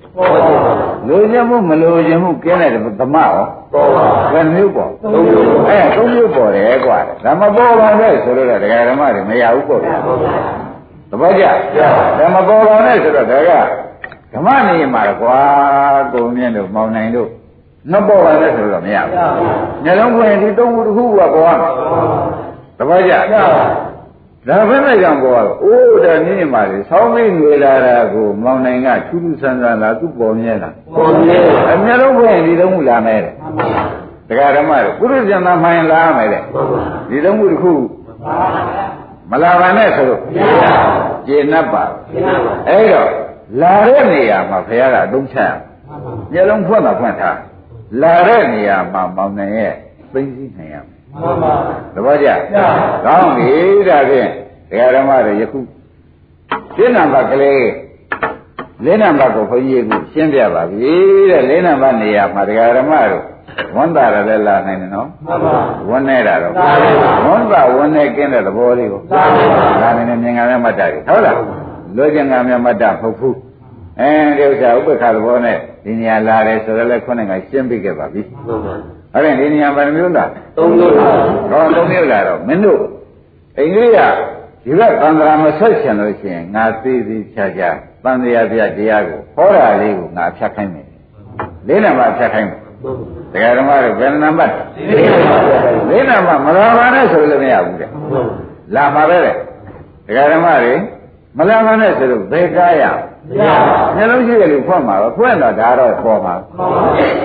[1.07, 9.95] လိုချင်မှုမလိုချင်မှုကျင်းတဲ့ဓမ္မရောပေါ်ပါဘယ်မျိုးပေါ့သုံးမျိုးအဲသုံးမျိုးပေါ်တယ်ကွာဒါမပေါ်ပါနဲ့ဆိုတော့တရားဓမ္မတွေမရဘူးပေါ့ဗျာ
[11.09, 11.43] သဘောကျ
[12.19, 13.51] ဒါမပေါ်ပါနဲ့ဆိုတော့ဒါက
[14.33, 15.39] ဓမ္မနေမှာကွာ
[16.13, 17.29] ကိုမြင့်တို့မောင်နိုင်တို့
[17.91, 19.13] မပေါ်ပါနဲ့ဆိုတော့မရဘူး
[19.83, 21.73] မျက်လုံးပွင့်ဒီသုံးခုတစ်ခုကပေါ်ရမယ်
[22.77, 23.13] သဘောကျ
[24.47, 31.37] ဒါဘယ်နဲ့ကြောင့်ပေါ်ရအိုးဒါနည်းမှာလေဆောင်းမင်းငွေလာတာကိုမောင်နိုင်ကထူးထူးဆန်းဆန်းလာသူပေါ်မြဲလားပေါ်မြဲ
[31.71, 33.33] အမျက်လုံးပွင့်ဒီသုံးခုလာမယ်တဲ့
[34.29, 36.41] တရားဓမ္မတို့ပုရိသနာမှန်လာမယ်တဲ့
[37.09, 37.73] ဒီသုံးခုတစ်ခု
[39.31, 40.21] မလာပါနဲ့ဆိုလို့
[41.27, 41.83] ကျေနပ်ပါ
[42.69, 43.09] အဲ့တော့
[43.61, 45.49] လာတဲ့နေရာမှာဘုရားကအသုံးချရ
[46.31, 47.37] မျက်လုံးဖွင့်တာဖွင့်ထား
[48.01, 49.73] လာတဲ့နေရာမှာမောင်နိုင်ရဲ့
[50.15, 50.85] သိသိနိုင်ရမယ်
[51.21, 51.53] မှန်ပါ
[51.95, 52.29] သဘောကျ
[53.05, 53.51] ကောင်းပြီ
[53.87, 54.29] ဒါဖြင့်
[54.69, 55.59] တရားဓမ္မတွေယခု
[56.75, 57.67] ရှင်းနံပါတ်ကလေး
[58.85, 60.93] လေးနံပါတ်ကိုဘုန်းကြီးကရှင်းပြပါပြီ
[61.31, 63.23] တဲ့လေးနံပါတ်နေရာမှာတရားဓမ္မတို့
[63.75, 65.53] ဝန်တာရလည်းလာနိုင်တယ်နော်မှန်ပါ
[65.89, 66.53] ဝန်နေတာတော့
[67.27, 69.01] ဝန်တာဝန်နေကင်းတဲ့သဘောလေးကို
[69.81, 71.37] လာနိုင်တယ်မြင်ငါနဲ့မှတ်တာကြီးဟုတ်လား
[71.95, 73.37] လွယ်ကျင်ကံများမှတ်တာမဟုတ်ဘူး
[73.99, 78.75] အဲဒီဥစ္စာဥပ္ပခါသဘောနဲ့ဒီနေရာလာတယ်ဆိုတော့လည်းခုနကရှင်းပြခဲ့ပါပြီမှန်ပါ
[79.15, 81.13] အဲ့ဒါဒီနေရာဘယ်နှမျိုးလားသုံးမျိုးလား
[81.51, 82.81] ဟောသုံးမျိုးလားတော့မင်းတို့
[83.57, 83.97] အိန္ဒိယ
[84.63, 87.69] ဒီဘက်သံဃာမဆက်ချင်လို့ရှိရင်ငါသေးသေးချာချာ
[88.03, 90.87] သံဃာပြတရားကိုဟောတာလေးကိုငါဖြတ်ခိုင်းမယ်
[91.67, 92.61] လေးနံပါတ်ဖြတ်ခိုင်းမယ်
[93.33, 94.53] တရားဓမ္မတွေဘယ်နံပါတ်
[95.89, 97.89] လေးနံပါတ်မလာပါနဲ့ဆိုလို့မရဘူးတဲ့
[98.75, 99.35] လာပါပဲတဲ့
[100.07, 100.73] တရားဓမ္မတွေ
[101.37, 102.83] မလာပါနဲ့ဆိုလို့ဘယ်ကားရ
[103.95, 106.35] မျက်လုံးရှိတယ်လို့ဖွင့်မှာပဲဖွင့်တော့ဒါတော့ပေါ်မှာ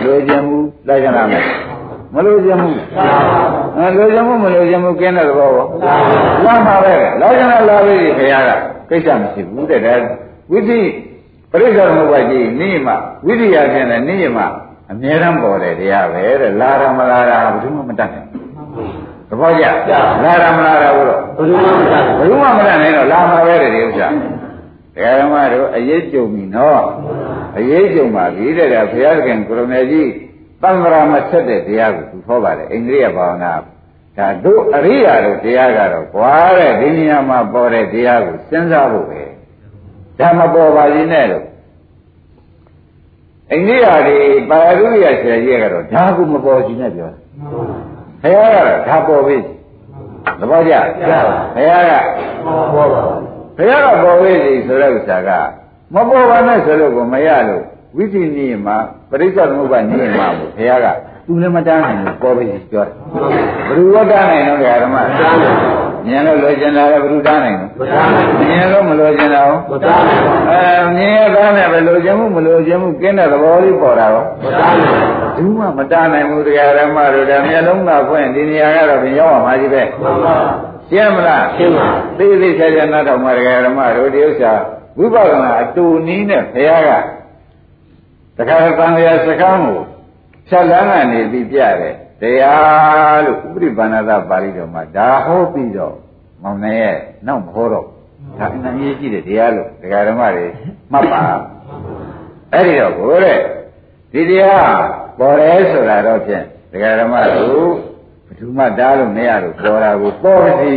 [0.04, 1.44] လူကျင်မှုလိုက်ကြလားမယ်
[2.14, 2.70] မလို့ခြင်းမှု
[3.76, 5.68] အဲလိုခြင်းမှုမလို့ခြင်းမှုကင်းတဲ့သဘောပေါ့
[6.44, 8.50] လာမှာပဲလာကြလားလာပြီခင်ဗျားက
[8.90, 9.94] ကိစ္စမရှိဘူးတဲ့ဒါ
[10.50, 10.80] ဝိသိ
[11.50, 12.88] ပရိစ္ဆေသမုပ္ပါဒ်ကြီးနိမ
[13.26, 14.38] ဝိရိယဖြင့်လည်းနိမ
[14.90, 18.26] အမြဲတမ်းပေါ်တယ်တရားပဲတဲ့လာရမလာတာဘယ်သူမှမတတ်နိုင်
[19.28, 19.64] သဘောကျ
[20.24, 24.08] လာရမလာတာဘုတော့ဘယ်လိုမှမတတ်ဘယ်သူမှမတတ်နိုင်တော့လာမှာပဲတဲ့ဒီဥစ္စာ
[24.94, 26.84] တရားဓမ္မတို့အရေးကြုံပြီနော်
[27.58, 30.08] အရေးကြုံပါပြီတဲ့ဒါဘုရားသခင်ကိုရမေကြီး
[30.62, 33.52] သံဃာမဆက်တဲ့တရားကိုသူဟောပါတယ်အိန္ဒိယဘာဝနာ
[34.16, 39.22] ဒါတို့အရိယာတို့တရားကတော့ကွာတဲ့ဒီနေရာမှာပေါ်တဲ့တရားကိုစဉ်းစားဖို့ပဲ
[40.18, 41.44] ဒါမပေါ်ပါလိမ့်နဲ့လို့
[43.52, 44.18] အိန္ဒိယတွေ
[44.50, 47.18] ပါရုရိယဆရာကြီးကတော့ဒါကမပေါ်စီနဲ့ပြောတယ်
[48.22, 49.36] ဘုရားကတော့ဒါပေါ်ပြီ
[50.40, 50.74] သဘောကျ
[51.54, 51.92] ဘုရားက
[52.74, 53.02] ဘောပါ
[53.56, 55.30] ဘုရားကပေါ်ဝေးစီဆိုတဲ့ဥစ္စာက
[55.94, 57.64] မပေါ်ပါနဲ့ဆိုလို့ကိုမရလို့
[57.96, 58.76] ဝိသိနိမှာ
[59.10, 60.86] ပရိစ္ဆေသမုပ္ပါနိမှာဘုရားက
[61.26, 62.94] သူလည်းမတန်းနိုင်ဘူးပေါ်ဝေးစီပြောတယ်
[63.66, 64.96] ဘယ်သူဝတ္တနိုင်တော့ဓမ္မ
[66.06, 74.78] မြင်လို့လိုချင်တာလည်းဘယ်သူတန်းနိုင်တော့မတတ်နိုင်မြင်လို့မလိုချင်တာရောမတတ်နိုင်အဲမြင်ရသားနဲ့ပဲလိုချင်မှုမလိုချင်မှုကင်းတဲ့သဘောလေးပေါ်တာရောမတတ်နိုင်
[75.36, 80.34] ဘူးမှမတန်းနိုင်ဘူးတရားဓမ္မတို့ဒါမျက်လုံးသာဖွင့်ဒီနေရာကတော့ပြင်ရောက်ပါမှာကြီးပဲမှန်ပါ
[80.90, 81.88] ရှင်းမလားရှင်းပါ
[82.18, 84.52] သိသိချာချာနားထောင်မှာတရားဓမ္မတို့ဒီဥစ္စာ
[84.98, 86.90] ဝိပဿနာအတူနီးနဲ့ဘုရားက
[88.40, 89.78] တခါသံဃာစကားကို
[90.48, 95.94] ဖြတ်လန်းကနေပြီးပြတယ်တရားလို့ဥပရိပန္နသပါဠိတော်မှာဒါဟောပြီးတော့
[96.42, 97.86] မောင်နေရဲ့နောက်မဟောတော့
[98.38, 100.46] ဒါအနည်းကြီးကြည့်တယ်တရားလို့တရားဓမ္မတွေ
[100.92, 101.22] မှတ်ပါ
[102.52, 103.38] အဲ့ဒီတော့ဘိုးတဲ့
[104.12, 104.74] ဒီတရား
[105.18, 107.70] ပေါ်တယ်ဆိုတာတော့ဖြင့်တရားဓမ္မတို့
[108.26, 110.74] ဘယ်သူမှတားလို့မရလို့ပေါ်တာကိုပေါ်ပြီ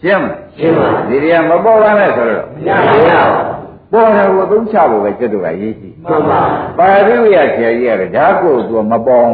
[0.00, 3.51] ရှင်းမလားရှင်းပါဒီတရားမပေါ်ပါနဲ့ဆိုတော့မရပါဘူး
[3.92, 6.40] ပေါ်တယ်ကိုအသုံးချဖို့ပဲကျွတ်တော့အရေးကြီးမှန်ပါ
[6.78, 9.26] ပါရိဝိယဆရာကြီးရတယ်ဒါကိုသူမပေါ်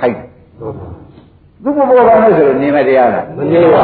[0.00, 0.18] ခိုက်
[1.62, 3.82] သူမပေါ်ပါနဲ့ဆိုတော့နေမတရားလားမနေပါ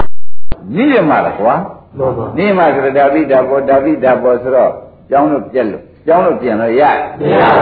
[0.77, 1.55] နိရမလားကွာ
[1.99, 4.73] မှန်ပါနိမဆိုတော့ဒါပိဒါပေါ်ဒါပိဒါပေါ်ဆိုတော့
[5.11, 6.83] ကျောင်းလို့ပြက်လို့ကျောင်းလို့ပြင်လို့ရ
[7.21, 7.53] မရပါ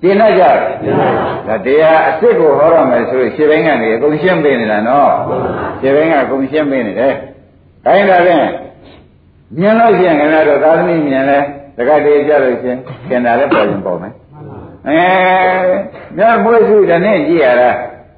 [0.00, 5.10] ကျင်တတ်ကြတယ်ဘူးမရပါဒါတရားအစ်စ်ကိုဟောရမယ်ဆိုလို့ရှင်းဘင်းကနေအကုန်ရှင်းပေးနေတာနော်
[5.80, 7.14] ရှင်းဘင်းကအကုန်ရှင်းပေးနေတယ်
[7.84, 8.46] တိုင်းတာဖြင့်
[9.58, 11.38] မြင်လို့ရှိရင်ခင်ဗျားတို့သာသမီမြင်လဲ
[11.76, 14.14] တက္ကတိကြလို့ရှိရင်ကျင်တာလည်းပေါ်ရင်ပေါ်မယ်
[14.88, 15.00] အဲ
[16.16, 17.70] မြတ်မွေးစုတဲ့နဲ့ကြည့်ရတာ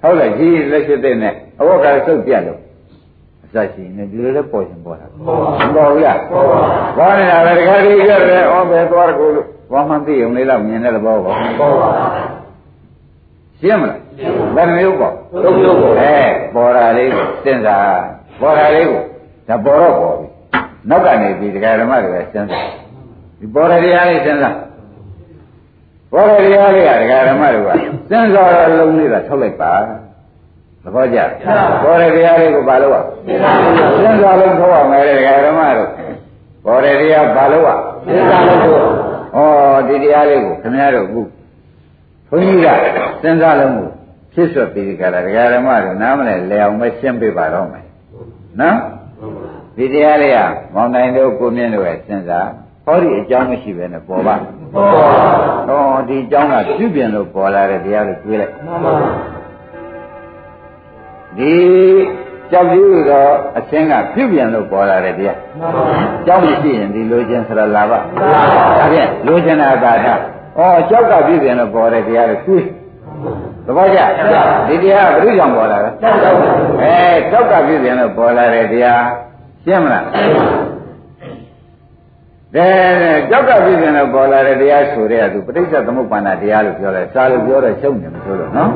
[0.02, 2.60] ဟုတ်လားကြည့်လက်ရှိတဲ့နဲ့အဝတ်ကစုပ်ပြတ်လို့
[3.44, 6.20] အစရှိနေဒီလိုလည်းပေါ်ရင်ပေါ်တာမပေါ်ဘူးလား
[6.98, 11.88] ပေါ်နေတာပဲတက္ကတိကြတယ်ဩဘယ်သွားကိုလို့ဘာမှသိအောင်လေးတော့မြင်တဲ့သဘောပေါ့ပေါ်ပါ
[13.60, 14.00] ရှင်းမလား
[14.56, 16.16] ဘယ်မျိုးပေါ့သုံးမျိုးပေါ်အဲ
[16.54, 18.00] ပေါ်တာလေးကိုစဉ်းစား
[18.40, 19.02] ပေါ်တာလေးကို
[19.48, 20.26] ဒါပေါ်တော့ပေါ်ပြီ
[20.90, 22.77] နောက်ကနေပြီးဒကာဓမ္မတွေပဲစဉ်းစား
[23.39, 24.57] ဒီပေါ်တဲ့တရားလေးစဉ်းစား
[26.11, 29.73] ပေါ်တဲ့တရားလေးကဒကာဓမ္မတွေကစဉ်းစားတော့လုံးလေးသာထုတ်လိုက်ပါ
[30.83, 31.19] သဘောကျ
[31.83, 35.89] ပေါ်တဲ့တရားလေးကိုဘာလို့อ่ะစဉ်းစားလုံးထုတ်အောင်မယ်ဒကာဓမ္မတို့
[36.65, 38.77] ပေါ်တဲ့တရားဘာလို့อ่ะ စဉ်းစားလို့ဆို
[39.35, 41.21] ဩဒီတရားလေးကိုခင်ဗျားတို့အခု
[42.29, 42.67] ဘုန်းကြီးက
[43.21, 43.87] စဉ်းစားလုံးကို
[44.33, 47.85] ဖြစ်ဆွပြီးကြတာဒကာဓမ္မတို့နားမလဲလဲအောင်ပဲရှင်းပြပါတော့မယ်
[48.61, 48.77] နော်
[49.77, 50.39] ဒီတရားလေးက
[50.73, 52.49] မောင်နိုင်တို့ကိုမြင့်တို့ရဲ့စဉ်းစား
[52.88, 54.34] ဟောဒီအကြောင်းမရှိပဲနဲ့ပေါ်ပါ
[54.74, 55.08] ပေါ်ပါ
[55.68, 58.92] ဟောဒီအကြောင်းကပြုပြင်လို့ပေါ်လာတဲ့တရားလို့တွေးလိုက်မှန်ပါ
[61.38, 61.54] ဒီ
[62.50, 68.42] ကြောက်ပြီးတော့အချင်းကပြုပြင်လို့ပေါ်လာတဲ့တရားမှန်ပါကြောက်မရှိရင်ဒီလိုခြင်းဆရာလာပါမှန်ပါ
[68.78, 70.06] ဒါဖြင့်လိုချင်တာသာထ
[70.58, 70.60] ဩ
[70.90, 72.64] ကြောက်ကပြည့်ပြင်လို့ပေါ်တဲ့တရားကိုတွေး
[73.66, 73.98] သဘောကျ
[74.68, 76.36] ဒီတရားကဘယ်လိုကြောင့်ပေါ်လာလဲကြောက်တော့
[76.82, 76.96] အဲ
[77.30, 79.02] ကြောက်ကပြည့်ပြင်လို့ပေါ်လာတဲ့တရား
[79.64, 80.04] ရှင်းမလား
[82.54, 82.72] တဲ့
[83.30, 88.70] ကြောက်ကပြည့်ပြင်လို့ပေါ်လာတဲ့တရားဆိုတဲ့ကသူပဋိစ္စသမုပ္ပါဒတရားလို့ပြောတယ်စာလို့ပြောတော့ရှုံတယ်မဆိုလို့နော်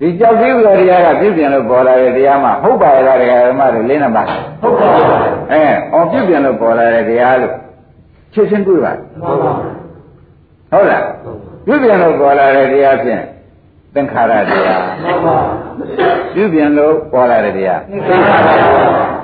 [0.00, 4.22] ဒီကြောက်ပြီးဥဒ္ဒရာကပြည့်ပြင်လို့ပေါ်လာတဲ့တရားမှဟုတ်ပါရဲ့လားတရားဓမ္မတွေလင်းနေပါ
[4.62, 5.04] ဟုတ်ပါဘူး
[5.52, 7.54] အဲအော်ပြည့်ပြင်လို့ပေါ်လာတဲ့တရားလို့
[8.34, 9.52] ချက်ချင်းတွေ့ပါမှန်ပါ
[10.72, 11.04] ဟုတ်လား
[11.66, 13.22] ပြုပြင်လို့ပေါ်လာတဲ့တရားဖြင့်
[13.94, 15.38] သင်္ခါရတရားမှန်ပါ
[16.34, 19.15] ပြုပြင်လို့ပေါ်လာတဲ့တရားသင်္ခါရပါ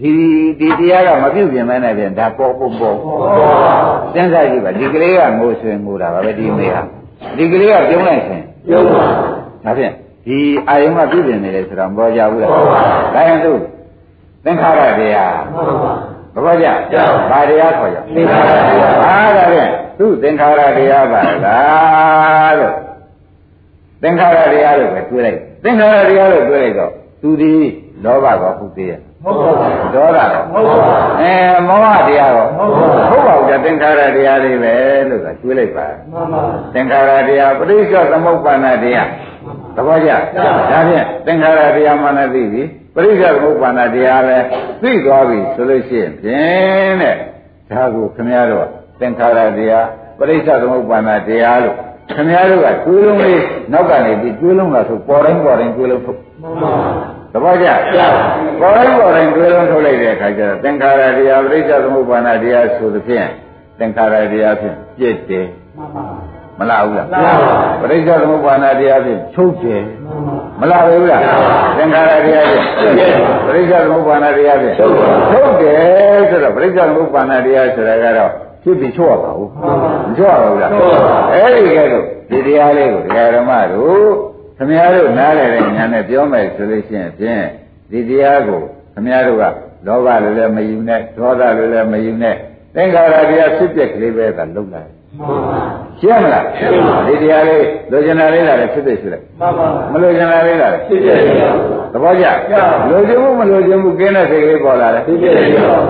[0.00, 0.10] ဒီ
[0.58, 3.74] ဒီတရားကမပြုပြင်မဲနဲ့ဖြင့်ဒါပေါ်ပေါ်ပေါ်ပေါ်ပါ
[4.14, 6.82] စဉ်းစားကြည့်ပါဒီကလေးကငိုဆွေငိုတာပါပဲဒီမေဟာ
[7.36, 9.02] ဒီကလေးကပြုံးလိုက်ရင်ယုံပါ
[9.64, 9.92] ဒါဖြင့်
[10.26, 10.38] ဒီ
[10.68, 12.80] အာယုံကပြည့်ပြည့်နေတယ်ဆိုတော့မပေါ်ကြဘူးလားပေါ်ပါ
[13.14, 13.52] ဒါရင်သူ
[14.44, 15.92] သင်္ခါရတရားမှန်ပါ
[16.34, 22.74] သဘောကျကျပါဘာတရားခေါ်ကြသင်္ခါရတရားအားဒါဖြင့်သူသင်္ခါရတရားပါလားလို့
[24.02, 26.90] သင်္ခါရတရားလို့ပဲတွေးလိုက်သင်္ခါရတရားလို့တွေးလိုက်တော့
[27.22, 27.52] သူဒီ
[28.02, 31.34] လောဘကောဟုတ်သေးရဲ့ဟုတ်ပါပါဒေါသကောဟုတ်ပါပါအဲ
[31.68, 34.74] မောဟတရားကောဟုတ်ပါဘူးဟုတ်ပါဘူးသင်္ခါရတရားတွေပဲ
[35.08, 36.42] လို့ကတွေးလိုက်ပါမှန်ပါ
[36.74, 39.08] သင်္ခါရတရားပရိစ္ဆေသမုပ္ပါဏတရား
[39.76, 42.62] သဘောကျဒါဖြင့်သင်္ခါရတရားမှလည်းသိပြီ
[42.94, 44.44] ပရိစ္ဆေသမုပ္ပါဏတရားလည်း
[44.82, 47.16] သိသွားပြီဆိုလို့ရှိရင်ဖြင့်တဲ့
[47.70, 48.66] ဒါကိုခင်ဗျားတို့
[49.00, 49.86] သင်္ခါရတရား
[50.18, 51.76] ပရိစ္ဆေသမုပ္ပါဏတရားလို့
[52.12, 53.40] ခင်ဗျားတို့ကတွေးလုံးလေး
[53.72, 56.70] နောက်ကနေပြီးတွေးလုံးလာဆိုပေါ်တိုင်းပေါ်တိုင်းတွေးလုံးထုတ်မှန်ပါ
[57.34, 57.68] သဘောကျ
[58.60, 63.28] ပေါ်တိုင်းပေါ်တိုင်းတွေးလုံးထုတ်လိုက်တဲ့အခါကျတော့သင်္ခါရတရားပရိစ္ဆေသမုပ္ပါဏတရားဆိုသဖြင့်
[63.78, 66.04] သင်္ခါရတရားဖြင့်ပြည့်တယ်မှန်ပါ
[66.58, 67.32] မလားဘူးလားမှန်ပါ
[67.80, 69.82] ပရိစ္ဆေသမုပ္ပါဒတရားဖြင့်ချုပ်တယ်
[70.60, 71.22] မှန်ပါမလားဘူးလား
[71.78, 72.64] သင်္ခါရတရားဖြင့်
[73.46, 74.92] ပရိစ္ဆေသမုပ္ပါဒတရားဖြင့်ချုပ်
[75.62, 78.30] တယ်ဆိုတော့ပရိစ္ဆေသမုပ္ပါဒတရားဆိုတာကတော့
[78.62, 79.50] ဖြစ်ပြီးချုပ်ရပါဘူး
[80.08, 80.70] မချုပ်ရပါဘူးလား
[81.32, 87.44] အဲ့ဒီကဲတော့ဒီတရားလေးကိုဒကာဓမ္မတို့ ခမည်းတော်နားလည်တဲ့ညာနဲ့ပြောမယ်ဆိုလို့ရှိရင်ဖြင့်
[87.90, 88.62] ဒီတရားကို
[88.94, 89.44] ခမည်းတော်က
[89.86, 92.34] လောဘလိုလည်းမယူနဲ့ဒေါသလိုလည်းမယူနဲ့
[92.74, 94.86] သင်္ခါရတရားဖြစ်ပျက်ကလေးပဲကလုံလိုက်မှန်
[95.20, 95.58] ပါ
[96.00, 96.44] ရှင်းမလား
[97.06, 101.42] ဒီတရားလေးလိုချင်တာလေးလာတယ်ဖြစ်ဖြစ်ရှိလိုက်မှန်ပါမလိုချင်တာလေးလာတယ်ဖြစ်ဖြစ်ရ
[101.92, 102.26] သဘောကျ
[102.90, 105.38] လိုချင်မှုမလိုချင်မှုကင်းတဲ့စိတ်ကလေးပေါ်လာတယ်ဖြစ်ဖြစ်ရ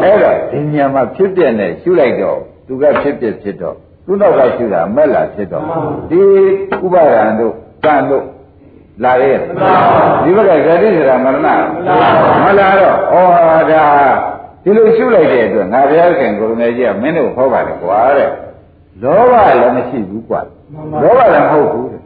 [0.03, 5.65] အဲ့တော့ဒီညမှာဖြစ်ပြနဲ့ရှုလိုက်တော့သူကဖြစ်ပြဖြစ်တော့သူ့နောက်ကရှုတာမက်လာဖြစ်တော့
[6.11, 6.21] ဒီ
[6.85, 7.55] ဥပါဒံတို့
[7.85, 8.25] ကံတို့
[9.03, 9.39] လာရဲ့
[10.25, 11.39] ဒီဘက်ကဇတိစရာမရဏ
[12.45, 13.17] မလာတော့ဩ
[13.71, 13.85] ဒါ
[14.63, 18.29] ဒီလိုရှုလိုက်တဲ့အတွက်ငါဘုရားခင်ကိုရုံးကြီးကမင်းတို့ဟောပါလေကွာတဲ့
[19.03, 20.41] လောဘလည်းမရှိဘူးကွာ
[21.03, 22.01] လောဘလည်းမဟုတ်ဘူးတဲ့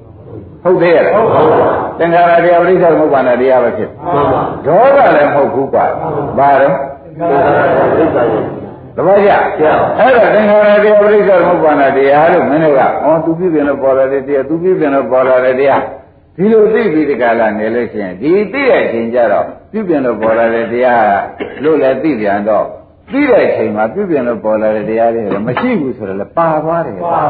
[0.62, 1.56] ဟုတ်သေးရဲ့ဟုတ်ပါဘူး
[1.98, 5.86] သင်္ခါရတရားပရိစ္ဆေသမုပ္ပါဒတရားပဲဖြစ်မှန်ပါဒေါသလည်းမဟုတ်ဘူးကွာ
[6.38, 8.34] ဘာတော့သင်္ခါရဒိဋ္ဌာယ
[8.96, 9.30] သဘောကျ
[9.98, 15.82] အဲ့တော့သင်္ခါရတရားပရိစ္ဆေသမုပ္ပါဒတရားလို့မင်းတို့ကအော်သူပြည့်ပြင်လို့ပေါ်လာတဲ့တရားသူပြည့်ပြင်လို့ပေါ်လာတဲ့တရား
[16.38, 21.06] ဒီလိုသိပြီးဒီကလာနေလို့ရှိရင်ဒီသိတဲ့အချိန်ကျတော့ပြည့်ပြင်လို့ပေါ်လာတဲ့တရား
[21.62, 22.66] လို့လည်းသိပြန်တော့
[23.12, 27.20] သိတဲ့အချိန်မှာပြည့်ပြင်လို့ပေါ်လာတဲ့တရားတွေလည်းမရှိဘူးဆိုတော့လည်းပါသွားတယ်ပါပါ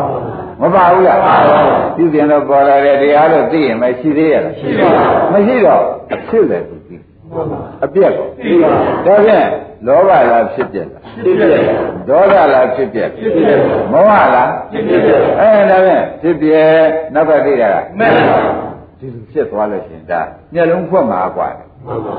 [0.61, 1.59] မပါဘူးလားပါပါ
[1.97, 4.91] ပြည့်ပြင်လို့ပေါ်လာတဲ့တရားလို့သိရင်မရှိသေးရလားရှိပါ
[5.33, 5.83] မရှိတော့
[6.15, 6.97] အဖြစ်လည်းသူသိ
[7.33, 8.69] မှန်ပါအပြက်ကိုရှိပါ
[9.07, 9.47] ဒါဖြင့်
[9.87, 11.71] လောဘလားဖြစ်ပြက်လားဖြစ်ဖြစ်ရ
[12.09, 13.53] ဒေါသလားဖြစ်ပြက်ဖြစ်ဖြစ်ရ
[13.93, 16.73] မောဟလားဖြစ်ဖြစ်ရအဲဒါဖြင့်ဖြစ်ပြက်
[17.15, 18.68] နောက်ကသိတာကမှန်ပါ
[19.00, 20.22] ဒီလိုဖြစ်သွားလို့ရှိရင်ဒါ
[20.54, 22.16] မျက်လုံးဖွက်မှာกว่า မှန်ပါ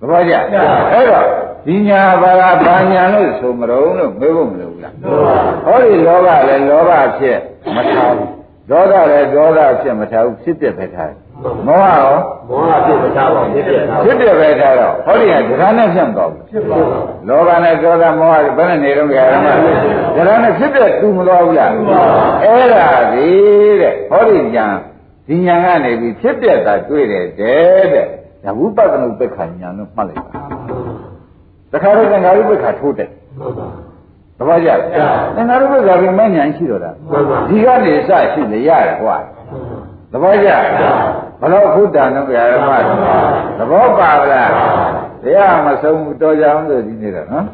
[0.00, 0.34] သဘောကျ
[0.92, 1.24] အဲ့တော့
[1.66, 5.28] ဒီညာဘာကဘာညာလို့ဆိုမတော့လို့မေးဖို့မလိုဘူးလား လောဘ
[5.64, 7.38] ဟောဒီလောဘလည်းလောဘဖြစ်
[7.76, 8.38] မထားဘူး
[8.70, 11.18] ဒေါသလည်းဒေါသဖြစ်မထားဘူးဖြစ်ပြက်ပဲထားတယ်
[11.66, 12.16] မောဟရော
[12.48, 19.52] မောဟဖြစ်မထားပါဘူးဖြစ်ဖြစ်ထား ဖြစ်ပြပဲထားတော့ဟောဒီကဒကာနဲ့ဖြတ်တော့ဘူး ဖြစ်ပါပါ လောဘနဲ့ဒေါသမောဟဘယ်နဲ့နေတော့ကြရမလဲ
[20.16, 21.70] ဒကာနဲ့ဖြစ်ပြတူမလို့ဘူးလား
[22.44, 23.28] အဲ့ဒါဒီ
[23.80, 24.66] တဲ့ဟောဒီညာ
[25.27, 28.05] ဒီညာကနေပြီးဖြစ်ပြတာတွေ့တယ်တဲ့တဲ့
[28.43, 30.31] ဒါဝိပဿနာဥပ္ပခာညာလို့မှတ်လိုက်ပါ
[31.71, 33.09] တခါတော့သင်္ဃာရုပ္ပခာထိုးတယ်
[33.39, 33.67] မှန်ပါ
[34.37, 34.79] သဘောကျလား
[35.35, 39.17] သင်္ဃာရုပ္ပခာပြီးမညာရှိတော့တာမှန်ပါဒီကနေစရှိလေရတယ်ကွာ
[40.11, 40.49] သဘောကျ
[41.41, 42.77] ဘလို့ဘုဒ္ဓံတော့ကြရမှာ
[43.57, 44.51] သဘောပါလား
[45.23, 47.45] တရားမဆုံးဘူးတော်ကြအောင်ဆိုဒီနေ့တော့နော်